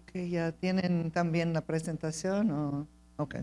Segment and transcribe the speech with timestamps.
[0.00, 2.50] Que ya tienen también la presentación.
[2.50, 2.86] ¿o?
[3.16, 3.36] Ok.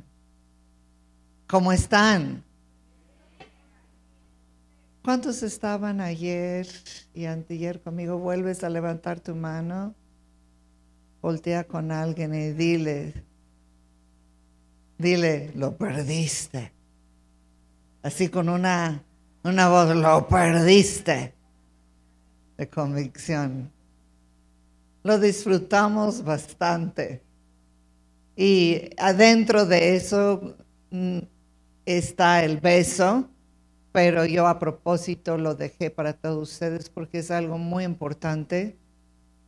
[1.48, 2.44] ¿Cómo están?
[5.04, 6.68] ¿Cuántos estaban ayer
[7.14, 8.18] y anteayer conmigo?
[8.20, 9.96] ¿Vuelves a levantar tu mano?
[11.22, 13.14] Voltea con alguien y dile,
[14.98, 16.72] dile, lo perdiste.
[18.04, 19.04] Así con una,
[19.44, 21.34] una voz, lo perdiste
[22.58, 23.72] de convicción.
[25.04, 27.24] Lo disfrutamos bastante.
[28.36, 30.56] Y adentro de eso
[30.92, 31.20] mm,
[31.86, 33.30] está el beso,
[33.92, 38.78] pero yo a propósito lo dejé para todos ustedes porque es algo muy importante.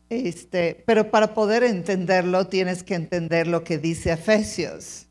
[0.09, 5.07] Este, pero para poder entenderlo tienes que entender lo que dice Efesios.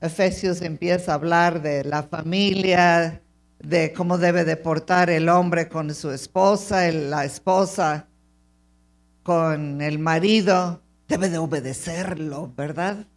[0.00, 3.22] Efesios empieza a hablar de la familia,
[3.58, 8.08] de cómo debe de portar el hombre con su esposa, la esposa
[9.26, 13.08] con el marido, debe de obedecerlo, ¿verdad?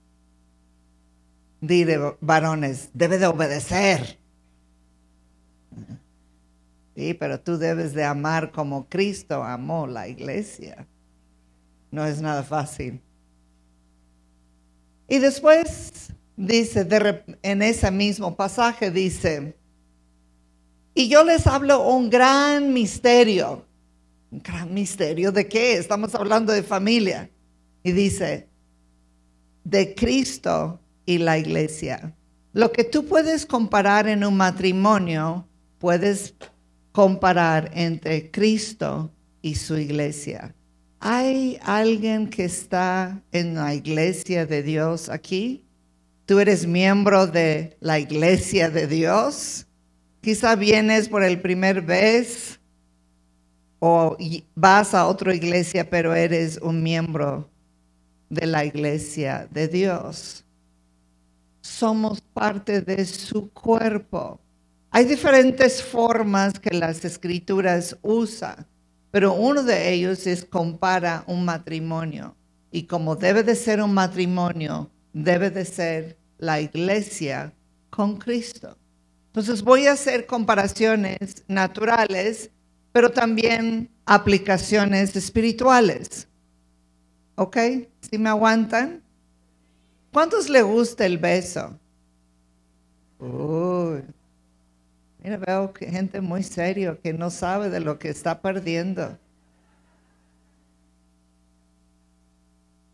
[1.62, 4.18] Dile, varones, debe de obedecer.
[6.96, 10.88] Sí, pero tú debes de amar como Cristo amó la iglesia.
[11.92, 13.00] No es nada fácil.
[15.08, 16.88] Y después dice,
[17.44, 19.56] en ese mismo pasaje dice,
[20.96, 23.69] y yo les hablo un gran misterio.
[24.32, 25.78] ¿Un gran misterio de qué?
[25.78, 27.30] Estamos hablando de familia.
[27.84, 28.48] Y dice,
[29.64, 32.16] de Cristo y la iglesia.
[32.54, 36.36] Lo que tú puedes comparar en un matrimonio, puedes
[36.92, 40.56] comparar entre Cristo y su iglesia.
[41.00, 45.64] ¿Hay alguien que está en la iglesia de Dios aquí?
[46.26, 49.66] ¿Tú eres miembro de la iglesia de Dios?
[50.22, 52.59] Quizá vienes por el primer vez
[53.80, 54.18] o
[54.56, 57.50] vas a otra iglesia, pero eres un miembro
[58.30, 60.46] de la iglesia de Dios.
[61.62, 64.40] Somos parte de su cuerpo.
[64.92, 68.68] Hay diferentes formas que las escrituras usan,
[69.12, 72.36] pero uno de ellos es compara un matrimonio.
[72.72, 77.54] Y como debe de ser un matrimonio, debe de ser la iglesia
[77.90, 78.78] con Cristo.
[79.28, 82.52] Entonces voy a hacer comparaciones naturales,
[82.92, 86.28] pero también aplicaciones espirituales.
[87.36, 87.58] ¿Ok?
[88.02, 89.02] ¿Si me aguantan?
[90.12, 91.80] ¿Cuántos le gusta el beso?
[93.20, 94.04] Uy.
[95.24, 99.18] Mira, veo que gente muy serio que no sabe de lo que está perdiendo.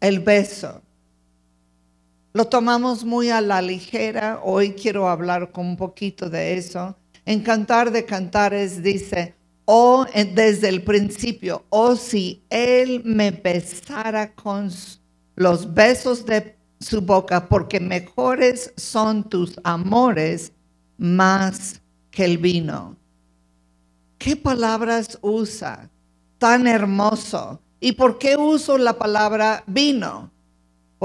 [0.01, 0.81] El beso
[2.35, 4.41] lo tomamos muy a la ligera.
[4.44, 6.97] Hoy quiero hablar con un poquito de eso.
[7.25, 9.34] En Cantar de Cantares dice,
[9.65, 14.71] oh, desde el principio, oh, si Él me besara con
[15.35, 20.51] los besos de su boca, porque mejores son tus amores
[20.97, 21.81] más
[22.11, 22.95] que el vino.
[24.17, 25.89] ¿Qué palabras usa?
[26.37, 27.61] Tan hermoso.
[27.79, 30.31] ¿Y por qué uso la palabra vino?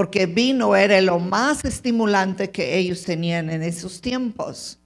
[0.01, 4.79] porque vino era lo más estimulante que ellos tenían en esos tiempos.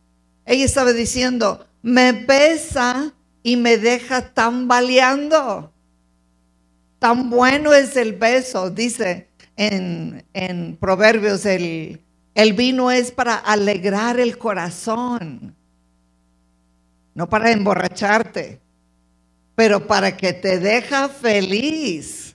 [0.47, 3.15] Ella estaba diciendo, me besa
[3.45, 5.71] y me deja tambaleando.
[6.99, 12.01] Tan bueno es el beso, dice en, en Proverbios, el,
[12.35, 15.55] el vino es para alegrar el corazón,
[17.15, 18.61] no para emborracharte,
[19.55, 22.35] pero para que te deja feliz.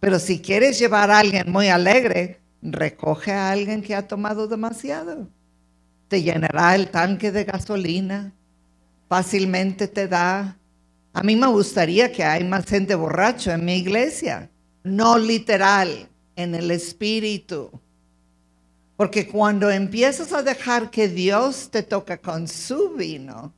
[0.00, 5.28] Pero si quieres llevar a alguien muy alegre, recoge a alguien que ha tomado demasiado.
[6.08, 8.34] Te llenará el tanque de gasolina,
[9.12, 10.56] fácilmente te da.
[11.12, 14.48] A mí me gustaría que hay más gente borracho en mi iglesia,
[14.84, 17.70] no literal, en el espíritu.
[18.96, 23.52] Porque cuando empiezas a dejar que Dios te toca con su vino,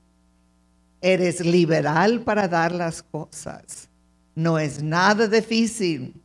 [1.01, 3.89] eres liberal para dar las cosas.
[4.35, 6.21] No es nada difícil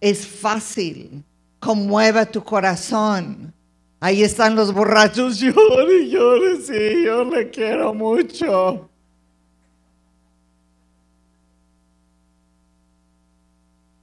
[0.00, 1.24] es fácil,
[1.60, 3.52] conmueve tu corazón.
[4.04, 8.90] Ahí están los borrachos, llore, llore, sí, yo le quiero mucho.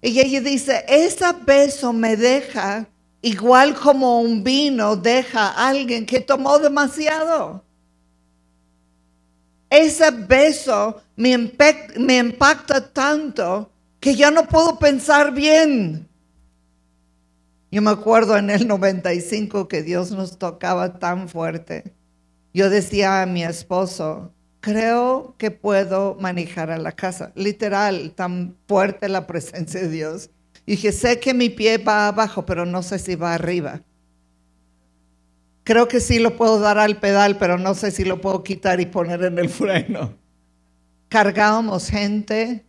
[0.01, 2.87] Y ella dice, ese beso me deja
[3.21, 7.61] igual como un vino deja a alguien que tomó demasiado.
[9.69, 11.51] Ese beso me,
[11.97, 13.69] me impacta tanto
[13.99, 16.08] que ya no puedo pensar bien.
[17.71, 21.93] Yo me acuerdo en el 95 que Dios nos tocaba tan fuerte.
[22.53, 27.31] Yo decía a mi esposo, creo que puedo manejar a la casa.
[27.35, 30.31] Literal, tan fuerte la presencia de Dios.
[30.65, 33.81] Y dije, sé que mi pie va abajo, pero no sé si va arriba.
[35.63, 38.81] Creo que sí lo puedo dar al pedal, pero no sé si lo puedo quitar
[38.81, 40.15] y poner en el freno.
[41.07, 42.65] Cargábamos gente,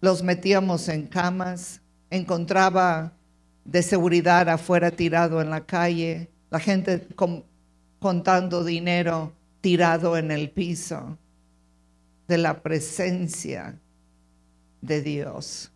[0.00, 1.80] los metíamos en camas,
[2.10, 3.12] encontraba
[3.64, 7.06] de seguridad afuera tirado en la calle, la gente
[7.98, 11.16] contando dinero tirado en el piso
[12.28, 13.78] de la presencia
[14.80, 15.72] de Dios,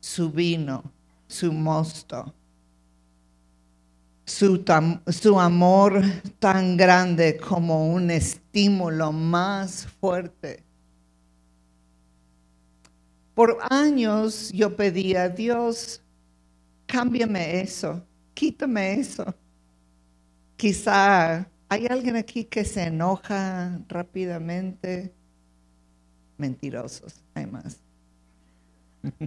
[0.00, 0.84] su vino,
[1.26, 2.32] su mosto,
[4.24, 4.64] su,
[5.08, 6.00] su amor
[6.38, 10.62] tan grande como un estímulo más fuerte.
[13.34, 16.03] Por años yo pedía, Dios,
[16.94, 19.34] cámbiame eso, quítame eso.
[20.56, 25.12] Quizá hay alguien aquí que se enoja rápidamente.
[26.38, 27.80] Mentirosos, hay más.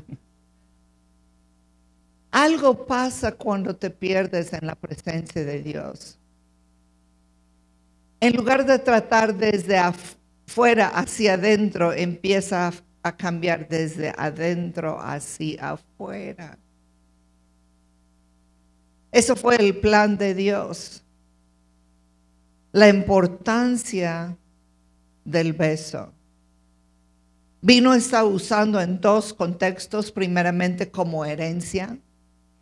[2.31, 6.17] Algo pasa cuando te pierdes en la presencia de Dios.
[8.21, 12.71] En lugar de tratar desde afuera hacia adentro, empieza
[13.03, 16.57] a cambiar desde adentro hacia afuera.
[19.11, 21.03] Eso fue el plan de Dios.
[22.71, 24.37] La importancia
[25.23, 26.13] del beso.
[27.61, 31.97] Vino está usando en dos contextos, primeramente como herencia.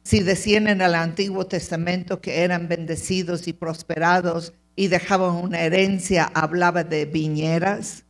[0.03, 6.31] Si decían en el Antiguo Testamento que eran bendecidos y prosperados y dejaban una herencia,
[6.33, 8.03] hablaba de viñeras,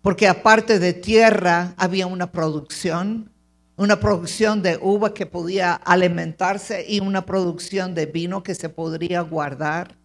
[0.00, 3.30] porque aparte de tierra había una producción,
[3.78, 9.20] una producción de uva que podía alimentarse y una producción de vino que se podría
[9.20, 9.96] guardar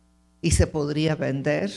[0.41, 1.71] y se podría vender.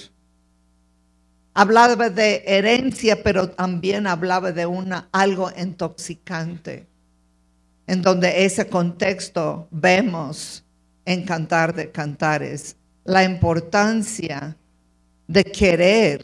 [1.54, 6.86] Hablaba de herencia, pero también hablaba de una, algo intoxicante,
[7.86, 10.62] en donde ese contexto vemos
[11.06, 14.54] en Cantar de Cantares la importancia
[15.26, 16.20] de querer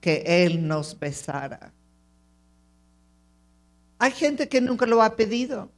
[0.00, 1.74] que Él nos besara.
[4.00, 5.70] Hay gente que nunca lo ha pedido.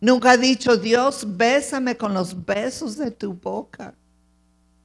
[0.00, 3.92] Nunca ha dicho, Dios, bésame con los besos de tu boca.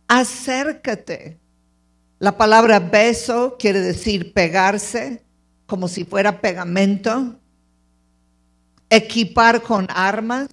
[0.07, 1.37] Acércate.
[2.17, 5.23] La palabra beso quiere decir pegarse,
[5.67, 7.39] como si fuera pegamento.
[8.89, 10.49] Equipar con armas.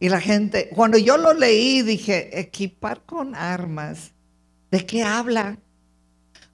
[0.00, 4.10] Y la gente, cuando yo lo leí, dije, equipar con armas.
[4.72, 5.56] ¿De qué habla?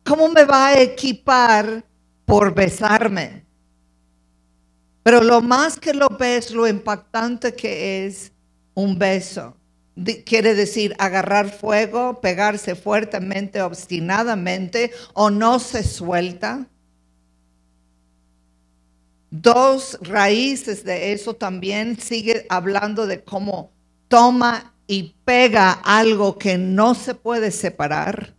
[0.05, 1.83] ¿Cómo me va a equipar
[2.27, 3.46] por besarme?
[5.07, 8.33] Pero lo más que lo ves, lo impactante que es
[8.75, 9.57] un beso.
[10.25, 16.67] Quiere decir agarrar fuego, pegarse fuertemente, obstinadamente o no se suelta.
[19.31, 23.71] Dos raíces de eso también sigue hablando de cómo
[24.09, 28.36] toma y pega algo que no se puede separar.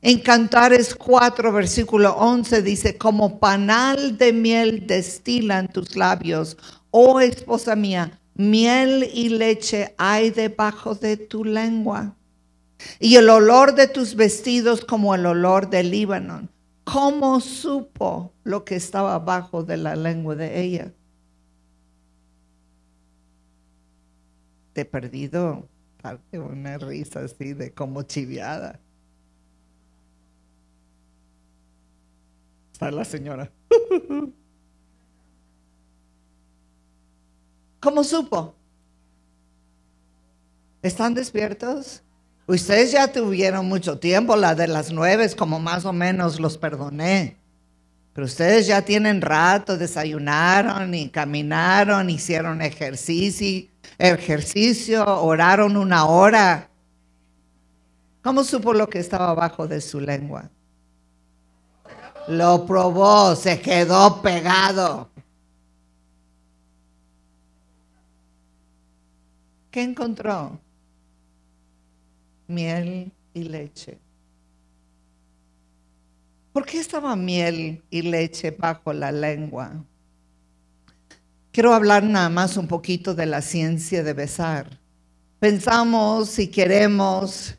[0.00, 6.56] En Cantares 4, versículo 11 dice, como panal de miel destilan tus labios,
[6.92, 12.14] oh esposa mía, miel y leche hay debajo de tu lengua.
[13.00, 16.48] Y el olor de tus vestidos como el olor del Líbano.
[16.84, 20.92] ¿Cómo supo lo que estaba abajo de la lengua de ella?
[24.72, 25.68] Te he perdido
[26.00, 28.78] parte una risa así de como chiviada.
[32.78, 33.50] Está la señora.
[37.80, 38.54] ¿Cómo supo?
[40.80, 42.04] ¿Están despiertos?
[42.46, 47.36] Ustedes ya tuvieron mucho tiempo, la de las nueve, como más o menos los perdoné.
[48.12, 53.68] Pero ustedes ya tienen rato, desayunaron y caminaron, hicieron ejercicio,
[53.98, 56.70] ejercicio, oraron una hora.
[58.22, 60.52] ¿Cómo supo lo que estaba abajo de su lengua?
[62.28, 65.08] Lo probó, se quedó pegado.
[69.70, 70.60] ¿Qué encontró?
[72.46, 73.98] Miel y leche.
[76.52, 79.72] ¿Por qué estaba miel y leche bajo la lengua?
[81.52, 84.78] Quiero hablar nada más un poquito de la ciencia de besar.
[85.38, 87.54] Pensamos y queremos,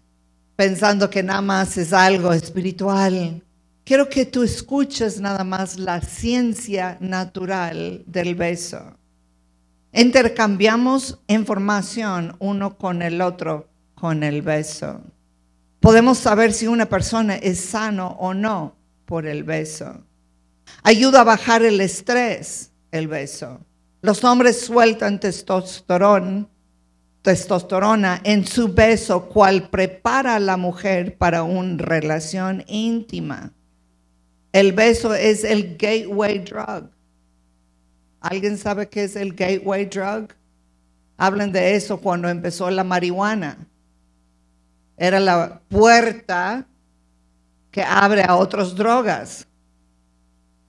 [0.56, 3.42] pensando que nada más es algo espiritual,
[3.89, 8.96] quiero que tú escuches nada más la ciencia natural del beso.
[9.91, 15.01] Intercambiamos información uno con el otro con el beso.
[15.79, 18.75] Podemos saber si una persona es sano o no
[19.08, 20.03] por el beso.
[20.84, 23.60] Ayuda a bajar el estrés, el beso.
[24.03, 26.46] Los hombres sueltan testosterona,
[27.24, 33.51] testosterona en su beso, cual prepara a la mujer para una relación íntima.
[34.51, 36.89] El beso es el gateway drug.
[38.20, 40.29] ¿Alguien sabe qué es el gateway drug?
[41.18, 43.58] Hablan de eso cuando empezó la marihuana.
[44.98, 46.65] Era la puerta
[47.72, 49.48] que abre a otras drogas.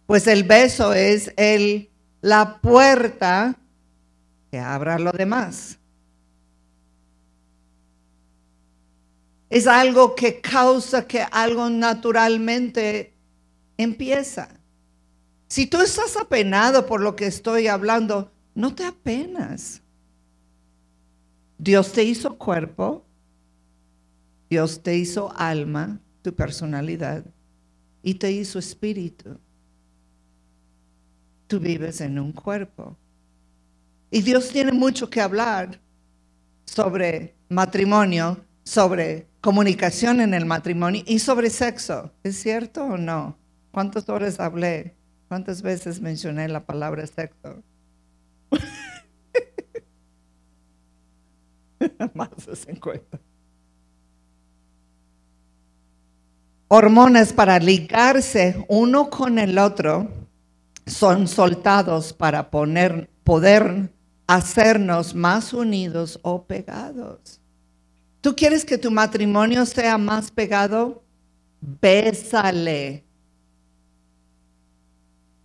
[0.07, 1.89] Pues el beso es el,
[2.21, 3.57] la puerta
[4.51, 5.79] que abra lo demás.
[9.49, 13.15] Es algo que causa que algo naturalmente
[13.83, 14.49] empieza.
[15.49, 19.83] Si tú estás apenado por lo que estoy hablando, no te apenas.
[21.59, 23.05] Dios te hizo cuerpo,
[24.49, 27.25] Dios te hizo alma, tu personalidad,
[28.03, 29.39] y te hizo espíritu
[31.51, 32.97] tú vives en un cuerpo.
[34.09, 35.81] Y Dios tiene mucho que hablar
[36.65, 42.13] sobre matrimonio, sobre comunicación en el matrimonio y sobre sexo.
[42.23, 43.37] ¿Es cierto o no?
[43.71, 44.97] ¿Cuántas horas hablé?
[45.29, 47.63] ¿Cuántas veces mencioné la palabra sexo?
[52.15, 53.21] Más de 50.
[56.69, 60.09] Hormonas para ligarse uno con el otro
[60.87, 63.93] son soltados para poner, poder
[64.27, 67.41] hacernos más unidos o pegados.
[68.21, 71.03] ¿Tú quieres que tu matrimonio sea más pegado?
[71.61, 73.05] Bésale.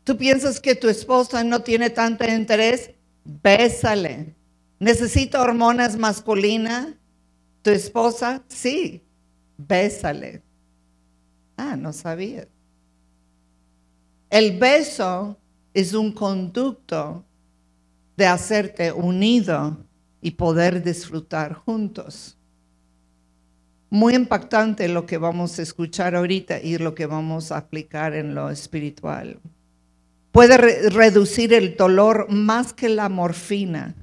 [0.06, 2.92] ¿Tú piensas que tu esposa no tiene tanto interés?
[3.24, 4.36] Bésale.
[4.80, 6.90] ¿Necesita hormonas masculinas?
[7.64, 8.44] ¿Tu esposa?
[8.48, 9.04] Sí.
[9.58, 10.44] Bésale.
[11.58, 12.48] Ah, no sabía.
[14.30, 15.40] El beso
[15.74, 17.26] es un conducto
[18.16, 19.76] de hacerte unido
[20.22, 22.38] y poder disfrutar juntos.
[23.90, 28.36] Muy impactante lo que vamos a escuchar ahorita y lo que vamos a aplicar en
[28.36, 29.40] lo espiritual.
[30.36, 30.58] Puede
[30.89, 33.96] reducir el dolor más que la morfina.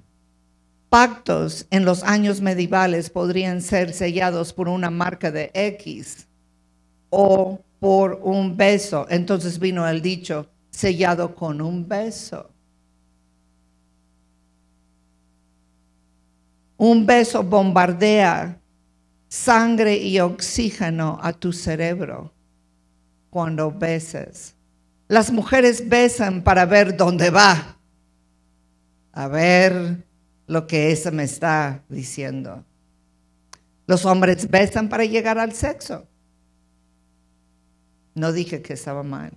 [0.89, 6.27] Pactos en los años medievales podrían ser sellados por una marca de X
[7.11, 9.07] o por un beso.
[9.11, 12.49] Entonces vino el dicho, sellado con un beso.
[16.79, 18.59] Un beso bombardea
[19.29, 22.33] sangre y oxígeno a tu cerebro
[23.29, 24.55] cuando beses.
[25.13, 27.77] Las mujeres besan para ver dónde va,
[29.13, 30.07] a ver
[30.47, 32.65] lo que esa me está diciendo.
[33.87, 36.07] Los hombres besan para llegar al sexo.
[38.15, 39.35] No dije que estaba mal.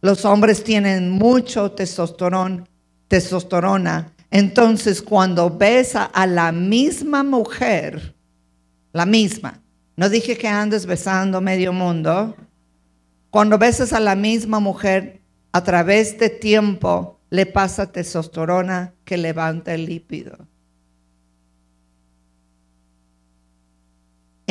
[0.00, 2.64] Los hombres tienen mucho testosterona,
[3.06, 4.12] testosterona.
[4.32, 8.16] Entonces, cuando besa a la misma mujer,
[8.92, 9.62] la misma,
[9.94, 12.34] no dije que andes besando medio mundo.
[13.30, 15.20] Cuando besas a la misma mujer,
[15.52, 20.50] a través de tiempo le pasa testosterona que levanta el lípido.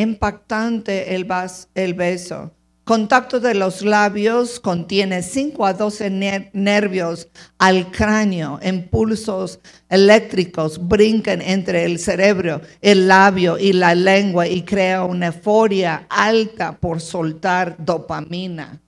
[0.02, 1.28] impactante el,
[1.76, 2.52] el beso.
[2.90, 6.10] Contacto de los labios contiene 5 a 12
[6.54, 7.28] nervios
[7.60, 15.04] al cráneo, impulsos eléctricos brincan entre el cerebro, el labio y la lengua y crea
[15.04, 18.82] una euforia alta por soltar dopamina.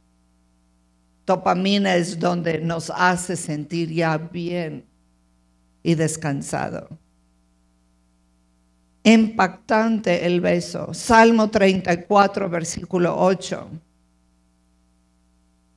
[1.24, 4.84] Dopamina es donde nos hace sentir ya bien
[5.84, 6.90] y descansado
[9.04, 10.94] impactante el beso.
[10.94, 13.70] Salmo 34, versículo 8.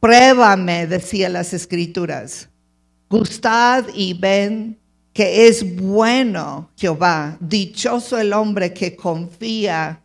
[0.05, 2.51] Pruébame, decía las escrituras.
[3.09, 4.79] Gustad y ven
[5.15, 7.39] que es bueno Jehová.
[7.41, 10.03] Dichoso el hombre que confía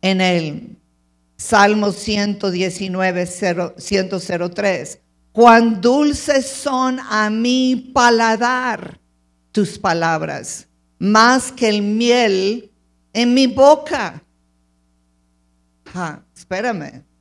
[0.00, 0.78] en él.
[1.36, 3.26] Salmo 119,
[3.76, 4.98] 103.
[5.32, 8.98] Cuán dulces son a mi paladar
[9.52, 10.66] tus palabras
[10.98, 12.70] más que el miel
[13.12, 14.22] en mi boca.
[16.34, 17.11] espérame.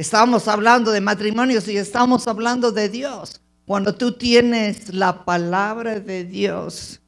[0.00, 3.42] Estamos hablando de matrimonios y estamos hablando de Dios.
[3.66, 7.02] Cuando tú tienes la palabra de Dios,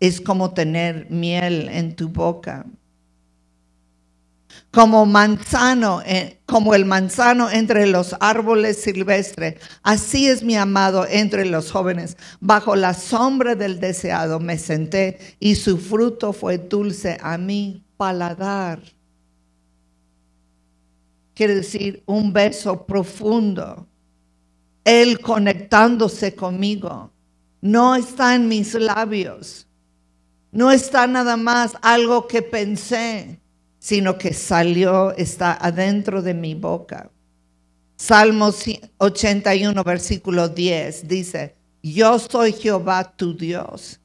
[0.00, 2.64] es como tener miel en tu boca
[4.70, 9.56] como manzano, eh, como el manzano entre los árboles silvestres.
[9.82, 12.16] Así es mi amado entre los jóvenes.
[12.40, 18.95] Bajo la sombra del deseado me senté y su fruto fue dulce a mi paladar.
[21.36, 23.86] Quiere decir un beso profundo.
[24.82, 27.12] Él conectándose conmigo.
[27.60, 29.66] No está en mis labios.
[30.50, 33.38] No está nada más algo que pensé,
[33.78, 37.10] sino que salió, está adentro de mi boca.
[37.96, 38.64] Salmos
[38.96, 44.00] 81, versículo 10 dice, yo soy Jehová tu Dios,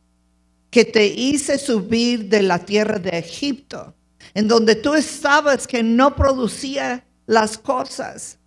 [0.69, 3.95] que te hice subir de la tierra de Egipto,
[4.33, 8.38] en donde tú estabas que no producía las cosas.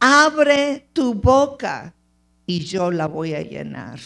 [0.00, 1.94] Abre tu boca
[2.44, 4.00] y yo la voy a llenar.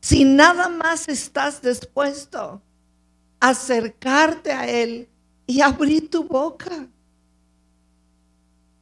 [0.00, 2.62] Si nada más estás dispuesto
[3.40, 5.06] a acercarte a Él
[5.46, 6.88] y abrir tu boca.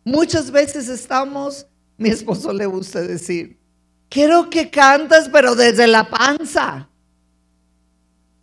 [0.05, 3.59] Muchas veces estamos, mi esposo le gusta decir,
[4.09, 6.89] quiero que cantes, pero desde la panza.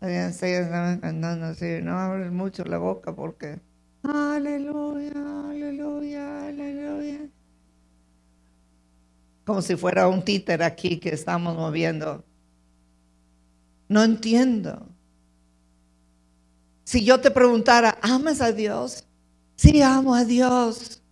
[0.01, 3.62] No abres mucho la boca porque,
[4.04, 7.30] aleluya, aleluya, aleluya.
[9.46, 12.24] Como si fuera un títer aquí que estamos moviendo.
[13.90, 14.88] No entiendo.
[16.84, 19.06] Si yo te preguntara, ¿amas a Dios?
[19.56, 21.04] Sí, amo a Dios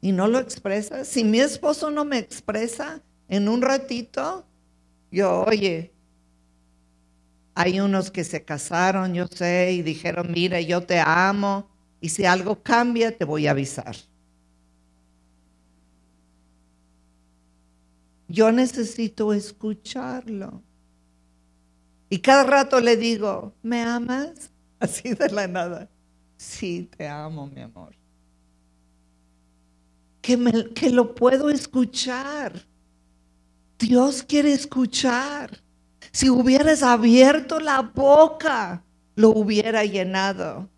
[0.00, 4.46] y no lo expresa, si mi esposo no me expresa en un ratito,
[5.10, 5.92] yo, oye,
[7.54, 11.69] hay unos que se casaron, yo sé, y dijeron, mira, yo te amo,
[12.00, 13.96] y si algo cambia, te voy a avisar.
[18.28, 20.62] Yo necesito escucharlo.
[22.08, 24.50] Y cada rato le digo, ¿me amas?
[24.80, 25.88] Así de la nada.
[26.36, 28.00] Sí, te amo, mi amor
[30.74, 32.52] que, lo puedo escuchar.
[33.78, 35.58] Dios quiere escuchar.
[36.12, 38.82] Si hubieras abierto la boca,
[39.14, 40.68] lo hubiera llenado.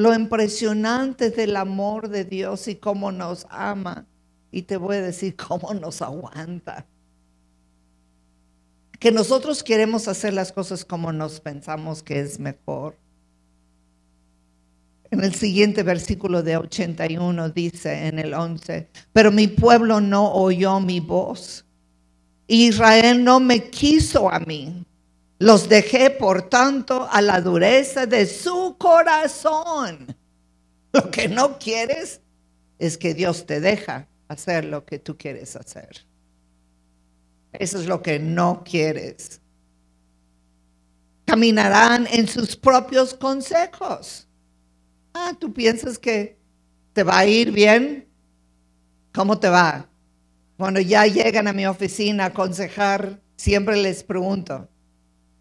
[0.00, 4.06] Lo impresionante del amor de Dios y cómo nos ama.
[4.50, 6.86] Y te voy a decir cómo nos aguanta.
[8.98, 12.96] Que nosotros queremos hacer las cosas como nos pensamos que es mejor.
[15.10, 20.80] En el siguiente versículo de 81 dice en el 11, pero mi pueblo no oyó
[20.80, 21.66] mi voz.
[22.46, 24.82] Israel no me quiso a mí.
[25.40, 30.14] Los dejé, por tanto, a la dureza de su corazón.
[30.92, 32.20] Lo que no quieres
[32.78, 36.04] es que Dios te deja hacer lo que tú quieres hacer.
[37.54, 39.40] Eso es lo que no quieres.
[41.24, 44.28] Caminarán en sus propios consejos.
[45.14, 46.38] Ah, ¿tú piensas que
[46.92, 48.06] te va a ir bien?
[49.14, 49.88] ¿Cómo te va?
[50.58, 54.69] Cuando ya llegan a mi oficina a aconsejar, siempre les pregunto,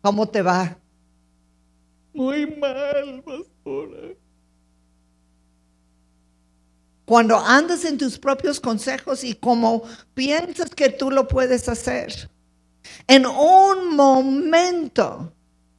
[0.01, 0.77] ¿cómo te va?
[2.13, 4.15] Muy mal, pastora.
[7.05, 9.83] Cuando andas en tus propios consejos y como
[10.13, 12.29] piensas que tú lo puedes hacer,
[13.07, 15.33] en un momento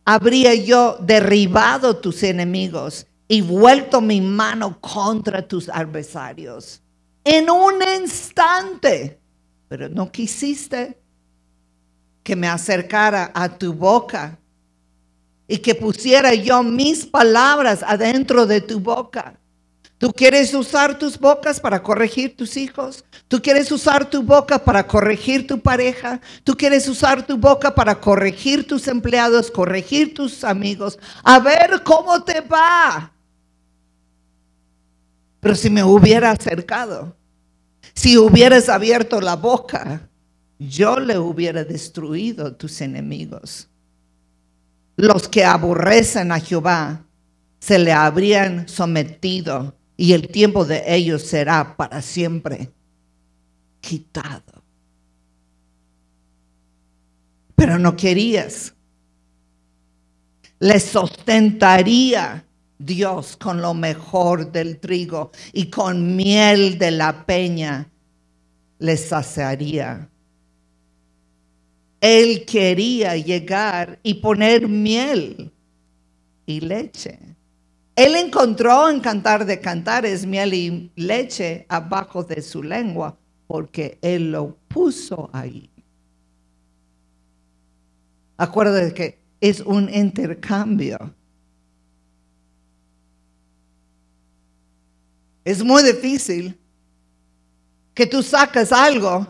[0.05, 6.83] habría yo derribado tus enemigos y vuelto mi mano contra tus adversarios.
[7.23, 9.21] En un instante,
[9.69, 11.00] pero no quisiste
[12.23, 14.39] que me acercara a tu boca
[15.49, 19.35] y que pusiera yo mis palabras adentro de tu boca.
[19.99, 23.05] Tú quieres usar tus bocas para corregir tus hijos.
[23.29, 26.21] Tú quieres usar tu boca para corregir tu pareja.
[26.43, 30.99] Tú quieres usar tu boca para corregir tus empleados, corregir tus amigos.
[31.23, 33.13] A ver cómo te va.
[35.41, 37.15] Pero si me hubiera acercado,
[37.93, 40.09] si hubieras abierto la boca,
[40.61, 43.67] yo le hubiera destruido tus enemigos.
[44.97, 47.03] Los que aborrecen a Jehová
[47.59, 52.71] se le habrían sometido y el tiempo de ellos será para siempre
[53.81, 54.63] quitado.
[57.57, 58.75] Pero no querías.
[60.59, 62.45] Les sustentaría
[62.79, 67.91] Dios con lo mejor del trigo y con miel de la peña
[68.79, 70.11] les saciaría.
[72.01, 75.53] Él quería llegar y poner miel
[76.47, 77.19] y leche.
[77.95, 84.33] Él encontró en Cantar de Cantares miel y leche abajo de su lengua porque Él
[84.33, 85.69] lo puso ahí.
[88.39, 91.15] Acuérdate que es un intercambio.
[95.45, 96.59] Es muy difícil
[97.93, 99.27] que tú sacas algo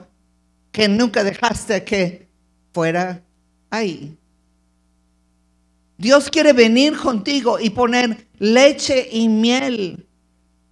[0.71, 2.30] que nunca dejaste que
[2.73, 3.23] fuera
[3.71, 4.17] ahí.
[5.99, 10.07] Dios quiere venir contigo y poner leche y miel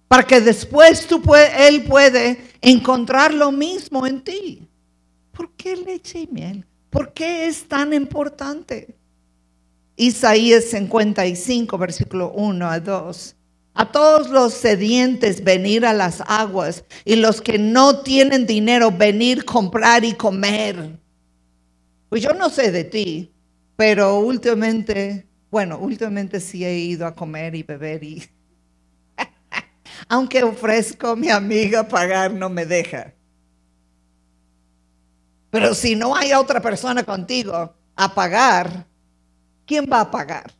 [0.07, 1.21] para que después tú
[1.57, 4.67] Él puede encontrar lo mismo en ti.
[5.31, 6.65] ¿Por qué leche y miel?
[6.89, 8.95] ¿Por qué es tan importante?
[9.95, 13.35] Isaías 55, versículo 1 a 2.
[13.75, 19.45] A todos los sedientes venir a las aguas y los que no tienen dinero venir
[19.45, 20.97] comprar y comer.
[22.09, 23.31] Pues yo no sé de ti,
[23.75, 28.23] pero últimamente, bueno, últimamente sí he ido a comer y beber y
[30.09, 33.13] aunque ofrezco a mi amiga pagar, no me deja.
[35.51, 38.85] Pero si no hay otra persona contigo a pagar,
[39.65, 40.53] ¿quién va a pagar?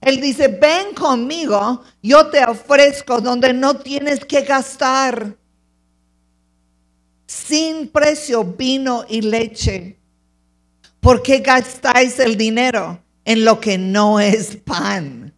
[0.00, 5.36] Él dice, ven conmigo, yo te ofrezco donde no tienes que gastar.
[7.34, 9.98] Sin precio vino y leche.
[11.00, 15.34] ¿Por qué gastáis el dinero en lo que no es pan?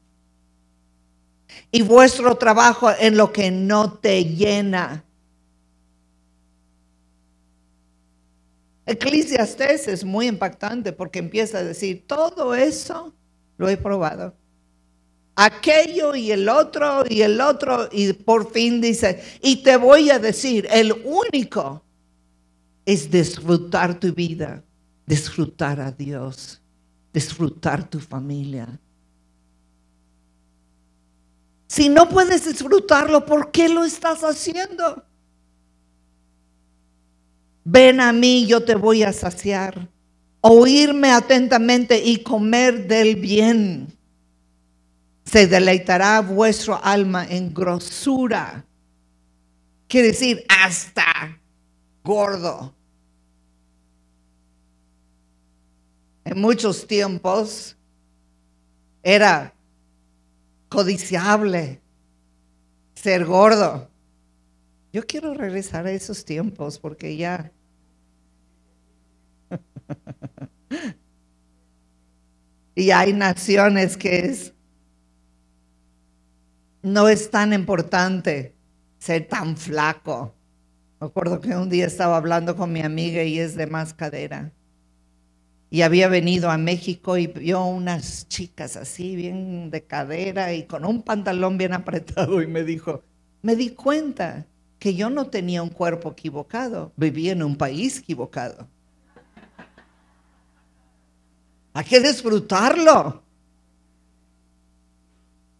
[1.76, 5.04] y vuestro trabajo en lo que no te llena.
[8.86, 13.12] Eclesiastes es muy impactante porque empieza a decir, todo eso
[13.58, 14.34] lo he probado.
[15.34, 20.18] Aquello y el otro y el otro y por fin dice, y te voy a
[20.18, 21.82] decir, el único
[22.86, 24.62] es disfrutar tu vida,
[25.04, 26.62] disfrutar a Dios,
[27.12, 28.80] disfrutar tu familia.
[31.66, 35.04] Si no puedes disfrutarlo, ¿por qué lo estás haciendo?
[37.64, 39.88] Ven a mí, yo te voy a saciar.
[40.40, 43.92] Oírme atentamente y comer del bien.
[45.24, 48.64] Se deleitará vuestro alma en grosura.
[49.88, 51.40] Quiere decir, hasta
[52.04, 52.75] gordo.
[56.26, 57.76] En muchos tiempos
[59.04, 59.54] era
[60.68, 61.80] codiciable,
[62.94, 63.88] ser gordo.
[64.92, 67.52] Yo quiero regresar a esos tiempos porque ya...
[72.74, 74.52] y hay naciones que es...
[76.82, 78.56] No es tan importante
[78.98, 80.34] ser tan flaco.
[80.98, 84.52] Me acuerdo que un día estaba hablando con mi amiga y es de más cadera
[85.76, 90.86] y había venido a México y vio unas chicas así, bien de cadera y con
[90.86, 93.02] un pantalón bien apretado y me dijo,
[93.42, 94.46] me di cuenta
[94.78, 98.66] que yo no tenía un cuerpo equivocado, vivía en un país equivocado.
[101.74, 103.22] Hay que disfrutarlo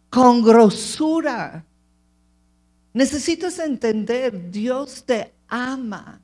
[0.09, 1.63] con grosura.
[2.91, 6.19] Necesitas entender, Dios te ama.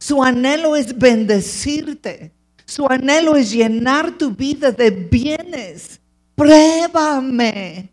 [0.00, 2.32] Su anhelo es bendecirte.
[2.72, 6.00] Su anhelo es llenar tu vida de bienes.
[6.34, 7.92] Pruébame.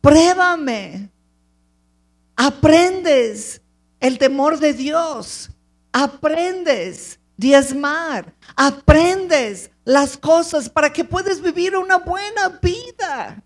[0.00, 1.10] Pruébame.
[2.36, 3.60] Aprendes
[3.98, 5.50] el temor de Dios.
[5.90, 8.32] Aprendes diezmar.
[8.54, 13.42] Aprendes las cosas para que puedas vivir una buena vida.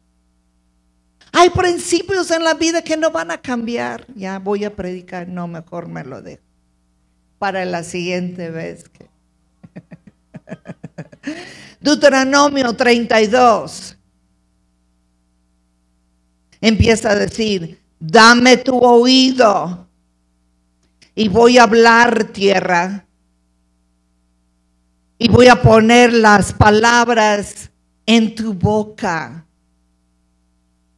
[1.33, 4.05] Hay principios en la vida que no van a cambiar.
[4.15, 6.43] Ya voy a predicar, no, mejor me lo dejo.
[7.39, 9.12] Para la siguiente vez que
[11.81, 13.97] Deuteronomio 32
[16.61, 19.89] empieza a decir, dame tu oído
[21.15, 23.05] y voy a hablar tierra
[25.19, 27.71] y voy a poner las palabras
[28.07, 29.45] en tu boca.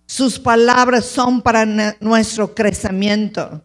[0.07, 1.67] Sus palabras son para
[2.01, 3.63] nuestro crecimiento.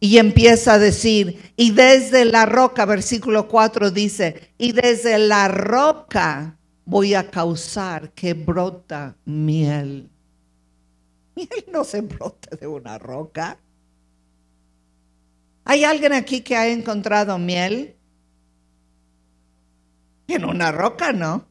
[0.00, 6.58] Y empieza a decir, y desde la roca, versículo 4 dice, y desde la roca
[6.86, 10.10] voy a causar que brota miel.
[11.36, 13.58] Miel no se brota de una roca.
[15.64, 17.96] ¿Hay alguien aquí que ha encontrado miel?
[20.28, 21.46] En una roca, ¿no?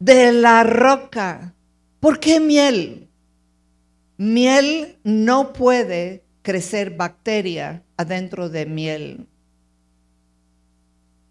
[0.00, 1.54] De la roca.
[2.00, 3.07] ¿Por qué miel?
[4.18, 9.28] Miel no puede crecer bacteria adentro de miel.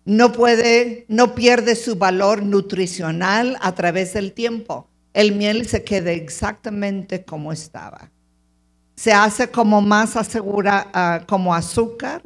[0.05, 4.87] No puede, no pierde su valor nutricional a través del tiempo.
[5.13, 8.09] El miel se queda exactamente como estaba.
[8.95, 12.23] Se hace como más asegura, ah, como azúcar,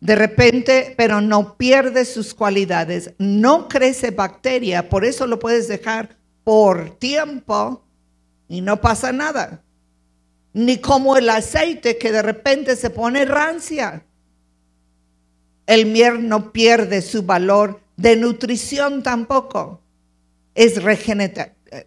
[0.00, 3.12] de repente, pero no pierde sus cualidades.
[3.18, 7.84] No crece bacteria, por eso lo puedes dejar por tiempo
[8.48, 9.62] y no pasa nada
[10.52, 14.04] ni como el aceite que de repente se pone rancia.
[15.66, 19.80] El miel no pierde su valor de nutrición tampoco.
[20.54, 20.82] Es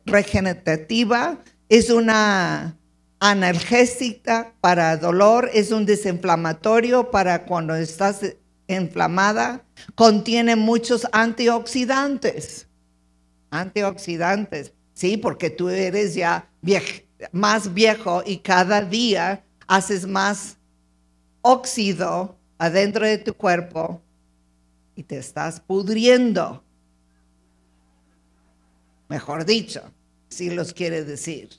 [0.05, 2.77] regenerativa, es una
[3.19, 8.21] analgésica para dolor, es un desinflamatorio para cuando estás
[8.67, 12.67] inflamada, contiene muchos antioxidantes.
[13.49, 16.49] Antioxidantes, sí, porque tú eres ya
[17.31, 20.57] más viejo y cada día haces más
[21.41, 24.01] óxido adentro de tu cuerpo
[24.95, 26.63] y te estás pudriendo.
[29.09, 29.81] Mejor dicho,
[30.29, 31.49] si los quiere decir.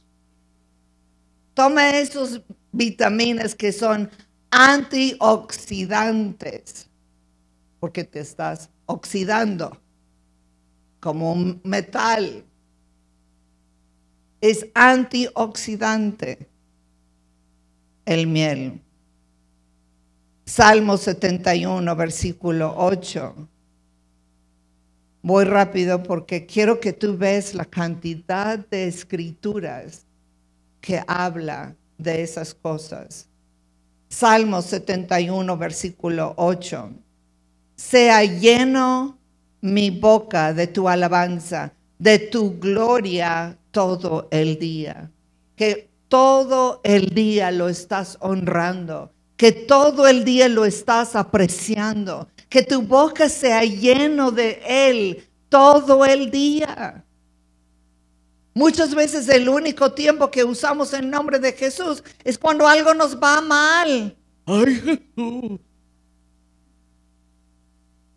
[1.55, 2.41] Toma esos
[2.73, 4.11] vitaminas que son
[4.51, 6.89] antioxidantes,
[7.79, 9.79] porque te estás oxidando
[11.01, 12.45] como un metal.
[14.45, 16.47] Es antioxidante
[18.05, 18.79] el miel.
[20.45, 23.49] Salmo 71, versículo 8.
[25.23, 30.05] Voy rápido porque quiero que tú ves la cantidad de escrituras
[30.83, 33.27] que habla de esas cosas.
[34.11, 36.91] Salmo 71, versículo 8.
[37.77, 39.17] Sea lleno
[39.63, 45.11] mi boca de tu alabanza, de tu gloria todo el día.
[45.57, 52.63] Que todo el día lo estás honrando, que todo el día lo estás apreciando, que
[52.63, 57.05] tu boca sea lleno de Él todo el día.
[58.55, 63.19] Muchas veces el único tiempo que usamos el nombre de Jesús es cuando algo nos
[63.19, 64.17] va mal.
[64.47, 65.61] Ay, Jesús.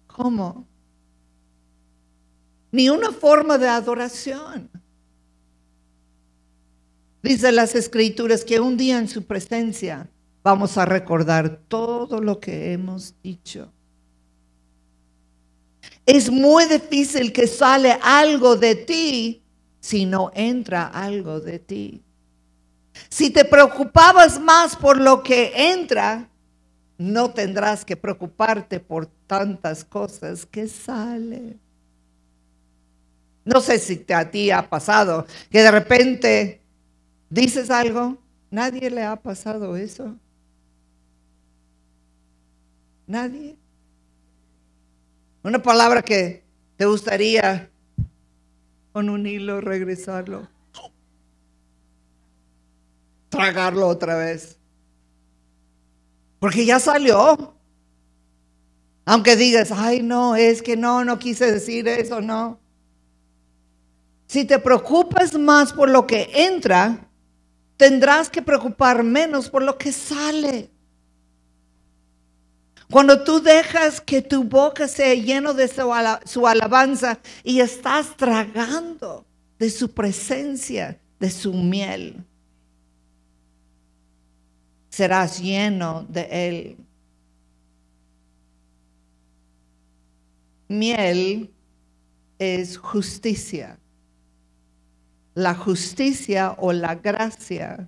[0.06, 0.68] ¿Cómo?
[2.72, 4.70] Ni una forma de adoración.
[7.22, 10.10] Dice las escrituras que un día en su presencia
[10.44, 13.72] vamos a recordar todo lo que hemos dicho.
[16.06, 19.44] Es muy difícil que sale algo de ti
[19.80, 22.04] si no entra algo de ti.
[23.10, 26.30] Si te preocupabas más por lo que entra,
[26.98, 31.60] no tendrás que preocuparte por tantas cosas que salen.
[33.46, 36.62] No sé si a ti ha pasado que de repente
[37.30, 38.18] dices algo,
[38.50, 40.16] nadie le ha pasado eso.
[43.06, 43.56] Nadie.
[45.44, 46.44] Una palabra que
[46.76, 47.70] te gustaría
[48.92, 50.48] con un hilo regresarlo.
[53.30, 54.58] Tragarlo otra vez.
[56.40, 57.54] Porque ya salió.
[59.06, 62.60] Aunque digas, ay no, es que no, no quise decir eso, no.
[64.28, 67.07] Si te preocupas más por lo que entra,
[67.78, 70.70] tendrás que preocupar menos por lo que sale.
[72.90, 79.26] Cuando tú dejas que tu boca sea lleno de su, alabanza y estás tragando
[79.60, 82.24] de su presencia, de su miel,
[84.90, 86.78] serás lleno de él.
[90.70, 91.52] Miel
[92.40, 93.78] es justicia.
[95.38, 97.88] La justicia o la gracia